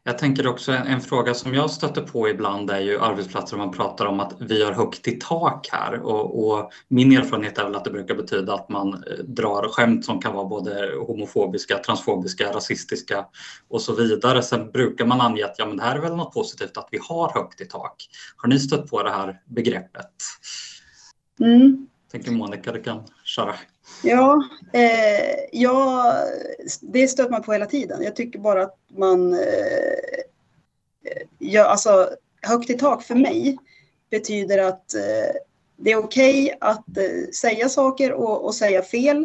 [0.04, 3.64] jag tänker också en, en, fråga som jag stöter på ibland är ju arbetsplatser där
[3.64, 7.64] man pratar om att vi har högt i tak här och, och, min erfarenhet är
[7.64, 11.78] väl att det brukar betyda att man eh, drar skämt som kan vara både homofobiska,
[11.78, 13.26] transfobiska, rasistiska
[13.68, 14.42] och så vidare.
[14.42, 16.98] Sen brukar man ange att ja, men det här är väl något positivt att vi
[17.08, 18.08] har högt i tak.
[18.36, 20.10] Har ni stött på det här begreppet?
[21.40, 21.86] Mm.
[22.12, 23.54] Tänker Monica, du kan köra.
[24.02, 26.14] Ja, eh, ja,
[26.80, 28.02] det stöter man på hela tiden.
[28.02, 29.32] Jag tycker bara att man...
[29.32, 29.38] Eh,
[31.38, 32.10] ja, alltså,
[32.42, 33.58] högt i tak för mig
[34.10, 35.36] betyder att eh,
[35.76, 39.16] det är okej okay att eh, säga saker och, och säga fel,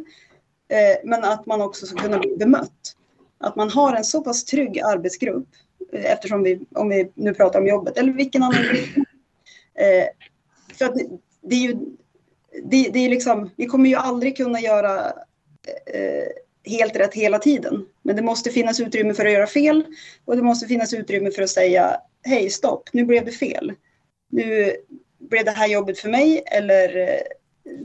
[0.68, 2.96] eh, men att man också ska kunna bli bemött.
[3.38, 5.48] Att man har en så pass trygg arbetsgrupp,
[5.94, 9.08] eh, eftersom vi, om vi nu pratar om jobbet, eller vilken annan grupp.
[9.76, 10.06] Eh,
[10.78, 10.96] för att
[11.42, 11.78] det är ju
[12.64, 15.06] det, det är liksom, vi kommer ju aldrig kunna göra
[15.86, 16.28] eh,
[16.66, 17.86] helt rätt hela tiden.
[18.02, 19.84] Men det måste finnas utrymme för att göra fel
[20.26, 23.74] och det måste finnas utrymme för att säga hej stopp, nu blev det fel.
[24.30, 24.76] Nu
[25.20, 27.22] blev det här jobbet för mig eller eh,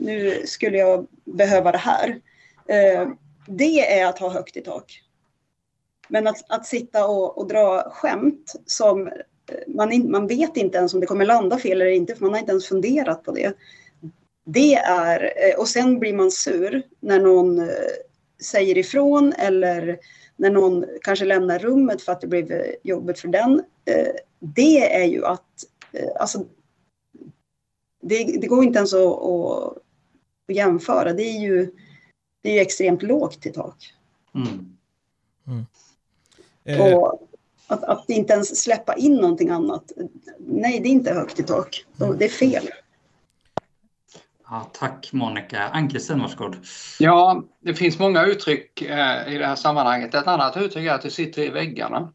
[0.01, 2.21] nu skulle jag behöva det här.
[2.69, 3.09] Eh,
[3.47, 5.03] det är att ha högt i tak.
[6.09, 9.13] Men att, att sitta och, och dra skämt som eh,
[9.67, 12.33] man, in, man vet inte ens om det kommer landa fel eller inte, för man
[12.33, 13.53] har inte ens funderat på det.
[14.53, 17.67] Det är, eh, och sen blir man sur när någon eh,
[18.43, 19.99] säger ifrån eller
[20.37, 23.63] när någon kanske lämnar rummet för att det blev eh, jobbigt för den.
[24.39, 25.65] Det är ju att,
[26.19, 26.45] alltså,
[28.03, 29.77] det, det går inte ens att, att,
[30.49, 31.13] jämföra.
[31.13, 31.71] Det är ju,
[32.43, 33.95] det är extremt lågt i tak.
[34.35, 34.77] Mm.
[36.67, 36.95] Mm.
[36.95, 37.29] Och
[37.67, 39.93] att, att inte ens släppa in någonting annat.
[40.39, 41.85] Nej, det är inte högt i tak.
[42.19, 42.69] Det är fel.
[44.51, 45.69] Ja, tack Monica.
[45.69, 46.57] Ann-Kristin, varsågod.
[46.99, 50.15] Ja, det finns många uttryck eh, i det här sammanhanget.
[50.15, 52.13] Ett annat uttryck är att det sitter i väggarna.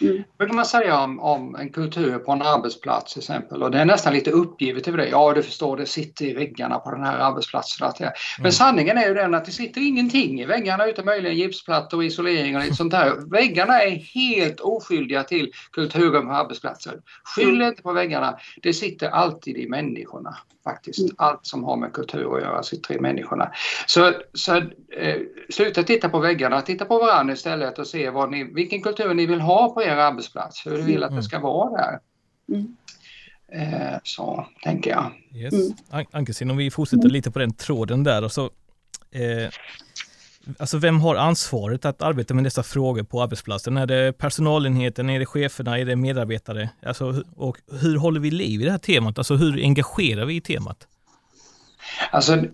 [0.00, 0.22] Mm.
[0.36, 3.62] Vad kan man säga om, om, en kultur på en arbetsplats till exempel?
[3.62, 5.08] Och det är nästan lite uppgivet över det.
[5.08, 7.82] Ja, du förstår, det sitter i väggarna på den här arbetsplatsen.
[8.00, 8.52] Men mm.
[8.52, 12.56] sanningen är ju den att det sitter ingenting i väggarna utom möjligen gipsplattor och isolering
[12.56, 13.30] och lite sånt där.
[13.30, 16.94] Väggarna är helt oskyldiga till kulturen på arbetsplatsen.
[17.24, 17.68] Skyll mm.
[17.68, 18.38] inte på väggarna.
[18.62, 20.98] Det sitter alltid i människorna faktiskt.
[20.98, 21.14] Mm.
[21.18, 23.52] Allt som har med kultur att göra sitter i människorna.
[23.86, 25.16] Så, så eh,
[25.50, 29.26] sluta titta på väggarna, titta på varandra istället och se vad ni, vilken kultur ni
[29.26, 31.22] vill ha på er arbetsplats, hur du vill att det mm.
[31.22, 31.98] ska vara där.
[32.48, 32.76] Mm.
[33.52, 35.12] Eh, så tänker jag.
[35.34, 35.54] Yes.
[35.54, 36.06] Mm.
[36.10, 38.44] Ann-Kristin, om vi fortsätter lite på den tråden där och så
[39.10, 39.50] eh,
[40.58, 43.76] Alltså vem har ansvaret att arbeta med dessa frågor på arbetsplatsen?
[43.76, 46.70] Är det personalenheten, är det cheferna, är det medarbetare?
[46.86, 49.18] Alltså, och hur håller vi liv i det här temat?
[49.18, 50.86] Alltså hur engagerar vi i temat?
[52.10, 52.44] Alltså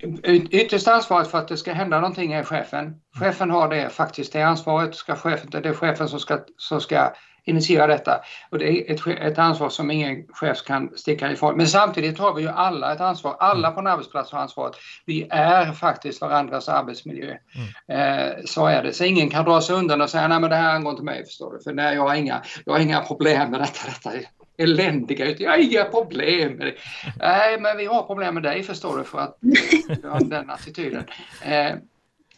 [0.51, 2.95] ytterst ansvaret för att det ska hända någonting är chefen.
[3.21, 4.95] Chefen har det faktiskt, det ansvaret.
[4.95, 7.13] Ska chefen, det är chefen som ska, som ska
[7.49, 8.21] initiera detta.
[8.51, 11.57] Och det är ett, ett ansvar som ingen chef kan sticka ifrån.
[11.57, 13.37] Men samtidigt har vi ju alla ett ansvar.
[13.41, 14.77] Alla på en arbetsplats har ansvaret.
[15.05, 17.37] Vi är faktiskt varandras arbetsmiljö.
[17.89, 18.29] Mm.
[18.29, 18.93] Eh, så är det.
[18.93, 21.25] Så ingen kan dra sig undan och säga nej men det här angår inte mig
[21.25, 21.63] förstår du.
[21.63, 23.89] För nej, jag har inga, jag har inga problem med detta.
[23.89, 24.29] detta
[24.59, 25.41] eländiga ut.
[25.41, 26.75] Jag har inga problem med det.
[27.19, 29.39] Nej, men vi har problem med dig förstår du för att
[30.03, 31.05] du har den attityden.
[31.43, 31.73] Eh,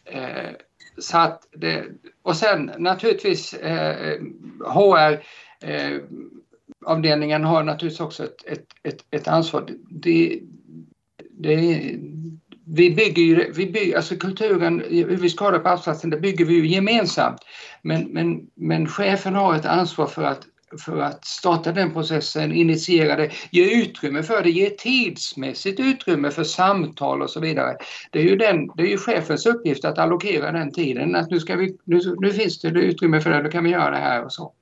[0.05, 0.49] eh,
[0.97, 1.85] så att det,
[2.21, 4.19] och sen naturligtvis eh,
[4.59, 5.11] HR
[5.65, 5.97] eh,
[6.85, 9.69] avdelningen har naturligtvis också ett, ett, ett, ett ansvar.
[9.89, 10.39] Det,
[11.31, 11.95] det,
[12.65, 16.19] vi bygger ju, vi bygger, alltså kulturen, hur vi ska ha det på arbetsplatsen, det
[16.19, 17.41] bygger vi ju gemensamt.
[17.81, 20.47] Men, men, men chefen har ett ansvar för att
[20.79, 26.43] för att starta den processen, initiera det, ge utrymme för det, ge tidsmässigt utrymme för
[26.43, 27.77] samtal och så vidare.
[28.11, 31.39] Det är ju, den, det är ju chefens uppgift att allokera den tiden, att nu,
[31.39, 34.25] ska vi, nu, nu finns det utrymme för det, nu kan vi göra det här
[34.25, 34.53] och så.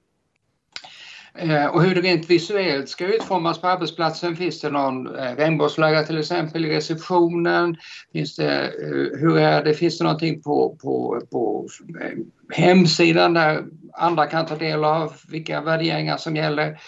[1.36, 4.36] Eh, och hur det rent visuellt ska utformas på arbetsplatsen.
[4.36, 7.78] Finns det någon eh, regnbågsflagga till exempel i receptionen?
[8.14, 11.68] Finns det, eh, hur är det, finns det någonting på, på, på
[12.54, 13.66] hemsidan där
[14.00, 16.80] andra kan ta del av vilka värderingar som gäller?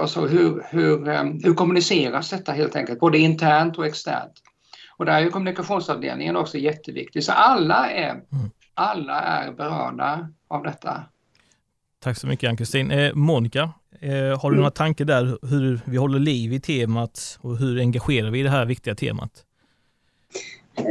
[0.00, 1.06] Och så hur, hur,
[1.44, 4.32] hur kommuniceras detta helt enkelt, både internt och externt?
[4.96, 7.24] Och där är kommunikationsavdelningen också jätteviktig.
[7.24, 8.50] Så alla är, mm.
[8.74, 11.02] alla är berörda av detta.
[12.02, 12.90] Tack så mycket Ann-Kristin.
[12.90, 14.56] Eh, Monica, eh, har du mm.
[14.56, 18.50] några tankar där hur vi håller liv i temat och hur engagerar vi i det
[18.50, 19.44] här viktiga temat?
[20.76, 20.84] Eh,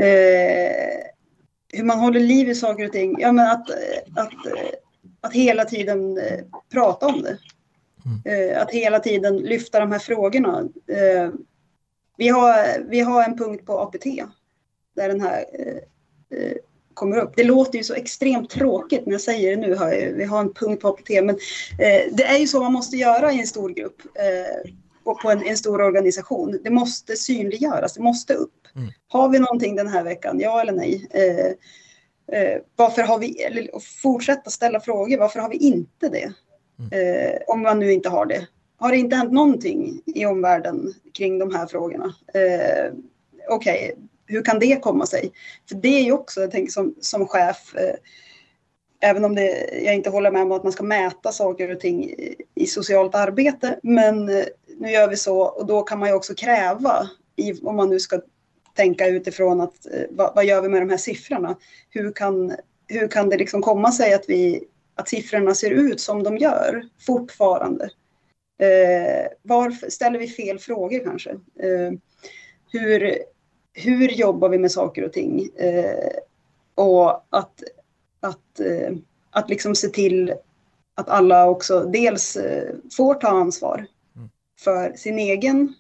[1.74, 3.16] hur man håller liv i saker och ting?
[3.20, 3.70] Ja, men att,
[4.16, 4.34] att,
[5.22, 6.40] att hela tiden eh,
[6.72, 7.38] prata om det.
[8.06, 8.52] Mm.
[8.52, 10.70] Eh, att hela tiden lyfta de här frågorna.
[10.88, 11.30] Eh,
[12.18, 14.06] vi, har, vi har en punkt på APT
[14.96, 15.46] där den här
[16.94, 17.34] kommer upp.
[17.36, 20.14] Det låter ju så extremt tråkigt när jag säger det nu.
[20.16, 21.38] Vi har en punkt på APT, men
[22.12, 24.02] det är ju så man måste göra i en stor grupp
[25.04, 26.60] och på en, en, stor organisation.
[26.64, 28.68] Det måste synliggöras, det måste upp.
[28.76, 28.88] Mm.
[29.08, 31.08] Har vi någonting den här veckan, ja eller nej?
[32.32, 36.34] Eh, varför har vi, eller fortsätta ställa frågor, varför har vi inte det?
[36.80, 36.92] Mm.
[36.92, 38.48] Eh, om man nu inte har det.
[38.78, 42.14] Har det inte hänt någonting i omvärlden kring de här frågorna?
[42.34, 42.94] Eh,
[43.50, 45.32] Okej, okay, hur kan det komma sig?
[45.70, 47.96] För det är ju också, jag tänker som, som chef, eh,
[49.02, 52.04] även om det, jag inte håller med om att man ska mäta saker och ting
[52.04, 54.46] i, i socialt arbete, men eh,
[54.78, 58.00] nu gör vi så och då kan man ju också kräva, i, om man nu
[58.00, 58.22] ska
[58.80, 61.56] tänka utifrån att eh, vad, vad, gör vi med de här siffrorna?
[61.90, 62.56] Hur kan,
[62.88, 64.64] hur kan det liksom komma sig att, vi,
[64.96, 67.90] att siffrorna ser ut som de gör fortfarande?
[68.62, 71.30] Eh, varför ställer vi fel frågor kanske?
[71.60, 71.92] Eh,
[72.72, 73.18] hur,
[73.74, 75.50] hur jobbar vi med saker och ting?
[75.56, 76.10] Eh,
[76.76, 77.64] och att,
[78.20, 78.96] att, eh,
[79.32, 80.34] att liksom se till
[80.96, 84.30] att alla också dels eh, får ta ansvar mm.
[84.60, 85.74] för sin egen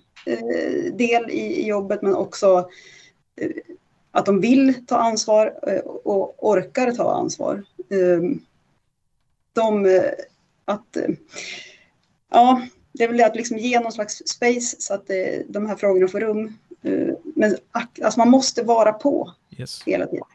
[0.93, 2.69] del i, jobbet men också
[3.41, 3.49] eh,
[4.11, 7.63] att de vill ta ansvar eh, och orkar ta ansvar.
[9.53, 10.01] de,
[10.65, 10.97] att,
[12.31, 15.07] ja, det är väl det att liksom ge någon slags space så att
[15.47, 17.57] de här frågorna får rum Eh, men
[18.03, 19.83] alltså man måste vara på yes.
[19.85, 20.25] hela tiden.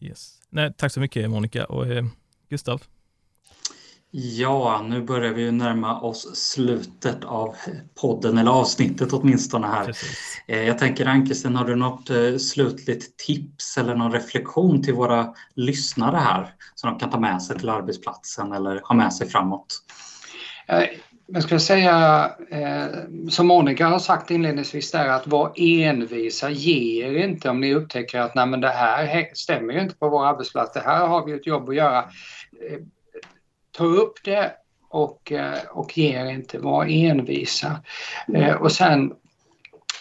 [0.00, 0.40] Yes.
[0.50, 2.04] Nej, tack så mycket Monica och eh,
[2.48, 2.82] Gustav.
[4.12, 7.54] Ja, nu börjar vi ju närma oss slutet av
[8.00, 9.96] podden, eller avsnittet åtminstone här.
[10.46, 15.34] Eh, jag tänker Ann-Kristin, har du något eh, slutligt tips eller någon reflektion till våra
[15.54, 19.82] lyssnare här som de kan ta med sig till arbetsplatsen eller ha med sig framåt?
[21.26, 22.86] jag skulle säga, eh,
[23.28, 28.34] som Monica har sagt inledningsvis där, att vara envisa ger inte om ni upptäcker att
[28.34, 31.46] Nej, men det här stämmer ju inte på vår arbetsplats, det här har vi ett
[31.46, 32.04] jobb att göra.
[33.80, 34.52] Ta upp det
[34.90, 37.80] och, eh, och ge er inte, var envisa.
[38.34, 39.12] Eh, och sen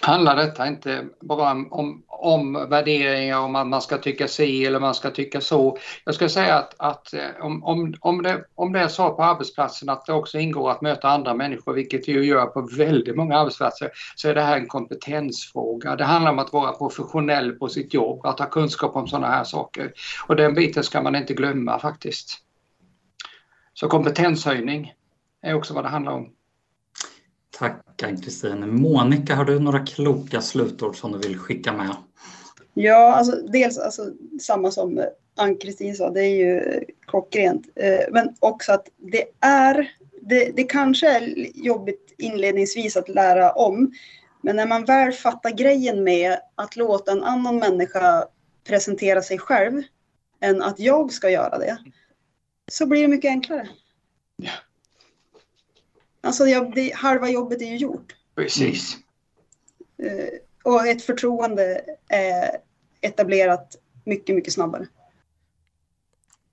[0.02, 4.96] handlar detta inte bara om, om värderingar, om att man ska tycka si eller man
[4.96, 5.78] ska tycka så.
[6.06, 9.24] Jag ska säga att, att eh, om, om, om, det, om det är så på
[9.24, 13.16] arbetsplatsen att det också ingår att möta andra människor, vilket det ju gör på väldigt
[13.16, 15.96] många arbetsplatser, så är det här en kompetensfråga.
[15.96, 19.44] Det handlar om att vara professionell på sitt jobb, att ha kunskap om sådana här
[19.44, 19.92] saker.
[20.28, 22.49] Och den biten ska man inte glömma faktiskt.
[23.80, 24.94] Så kompetenshöjning
[25.42, 26.30] är också vad det handlar om.
[27.58, 28.82] Tack Ann-Kristin.
[28.82, 31.96] Monica, har du några kloka slutord som du vill skicka med?
[32.74, 34.12] Ja, alltså, dels alltså,
[34.42, 35.04] samma som
[35.36, 37.68] Ann-Kristin sa, det är ju klockrent.
[37.76, 43.92] Eh, men också att det är, det, det kanske är jobbigt inledningsvis att lära om,
[44.42, 48.26] men när man väl fattar grejen med att låta en annan människa
[48.68, 49.82] presentera sig själv
[50.42, 51.78] än att jag ska göra det,
[52.72, 53.70] så blir det mycket enklare.
[54.36, 54.52] Ja.
[56.22, 58.16] Alltså jag, det, halva jobbet är ju gjort.
[58.36, 58.98] Precis.
[60.04, 60.30] Mm.
[60.64, 62.58] och ett förtroende är
[63.02, 64.88] etablerat mycket, mycket snabbare.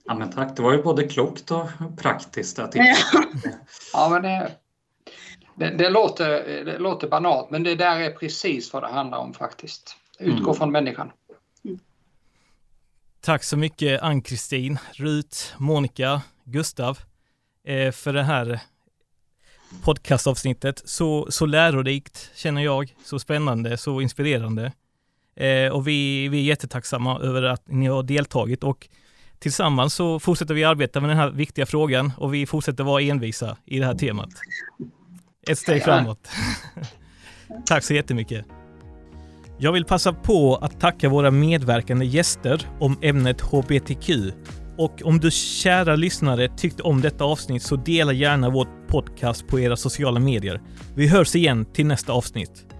[0.04, 1.66] Ja, men tack, det var ju både klokt och
[1.98, 2.58] praktiskt.
[2.58, 2.96] Jag ja.
[3.92, 4.52] ja, men det,
[5.54, 9.34] det, det, låter, det låter banalt, men det där är precis vad det handlar om
[9.34, 9.96] faktiskt.
[10.18, 10.54] Utgå mm.
[10.54, 11.12] från människan.
[13.26, 16.98] Tack så mycket Ann-Kristin, Rut, Monica, Gustav
[17.64, 18.60] eh, för det här
[19.82, 20.82] podcastavsnittet.
[20.84, 24.72] Så, så lärorikt känner jag, så spännande, så inspirerande.
[25.36, 28.88] Eh, och vi, vi är jättetacksamma över att ni har deltagit och
[29.38, 33.56] tillsammans så fortsätter vi arbeta med den här viktiga frågan och vi fortsätter vara envisa
[33.64, 34.30] i det här temat.
[35.50, 36.28] Ett steg framåt.
[37.66, 38.46] Tack så jättemycket.
[39.58, 44.10] Jag vill passa på att tacka våra medverkande gäster om ämnet HBTQ
[44.78, 49.60] och om du kära lyssnare tyckte om detta avsnitt så dela gärna vår podcast på
[49.60, 50.60] era sociala medier.
[50.94, 52.75] Vi hörs igen till nästa avsnitt.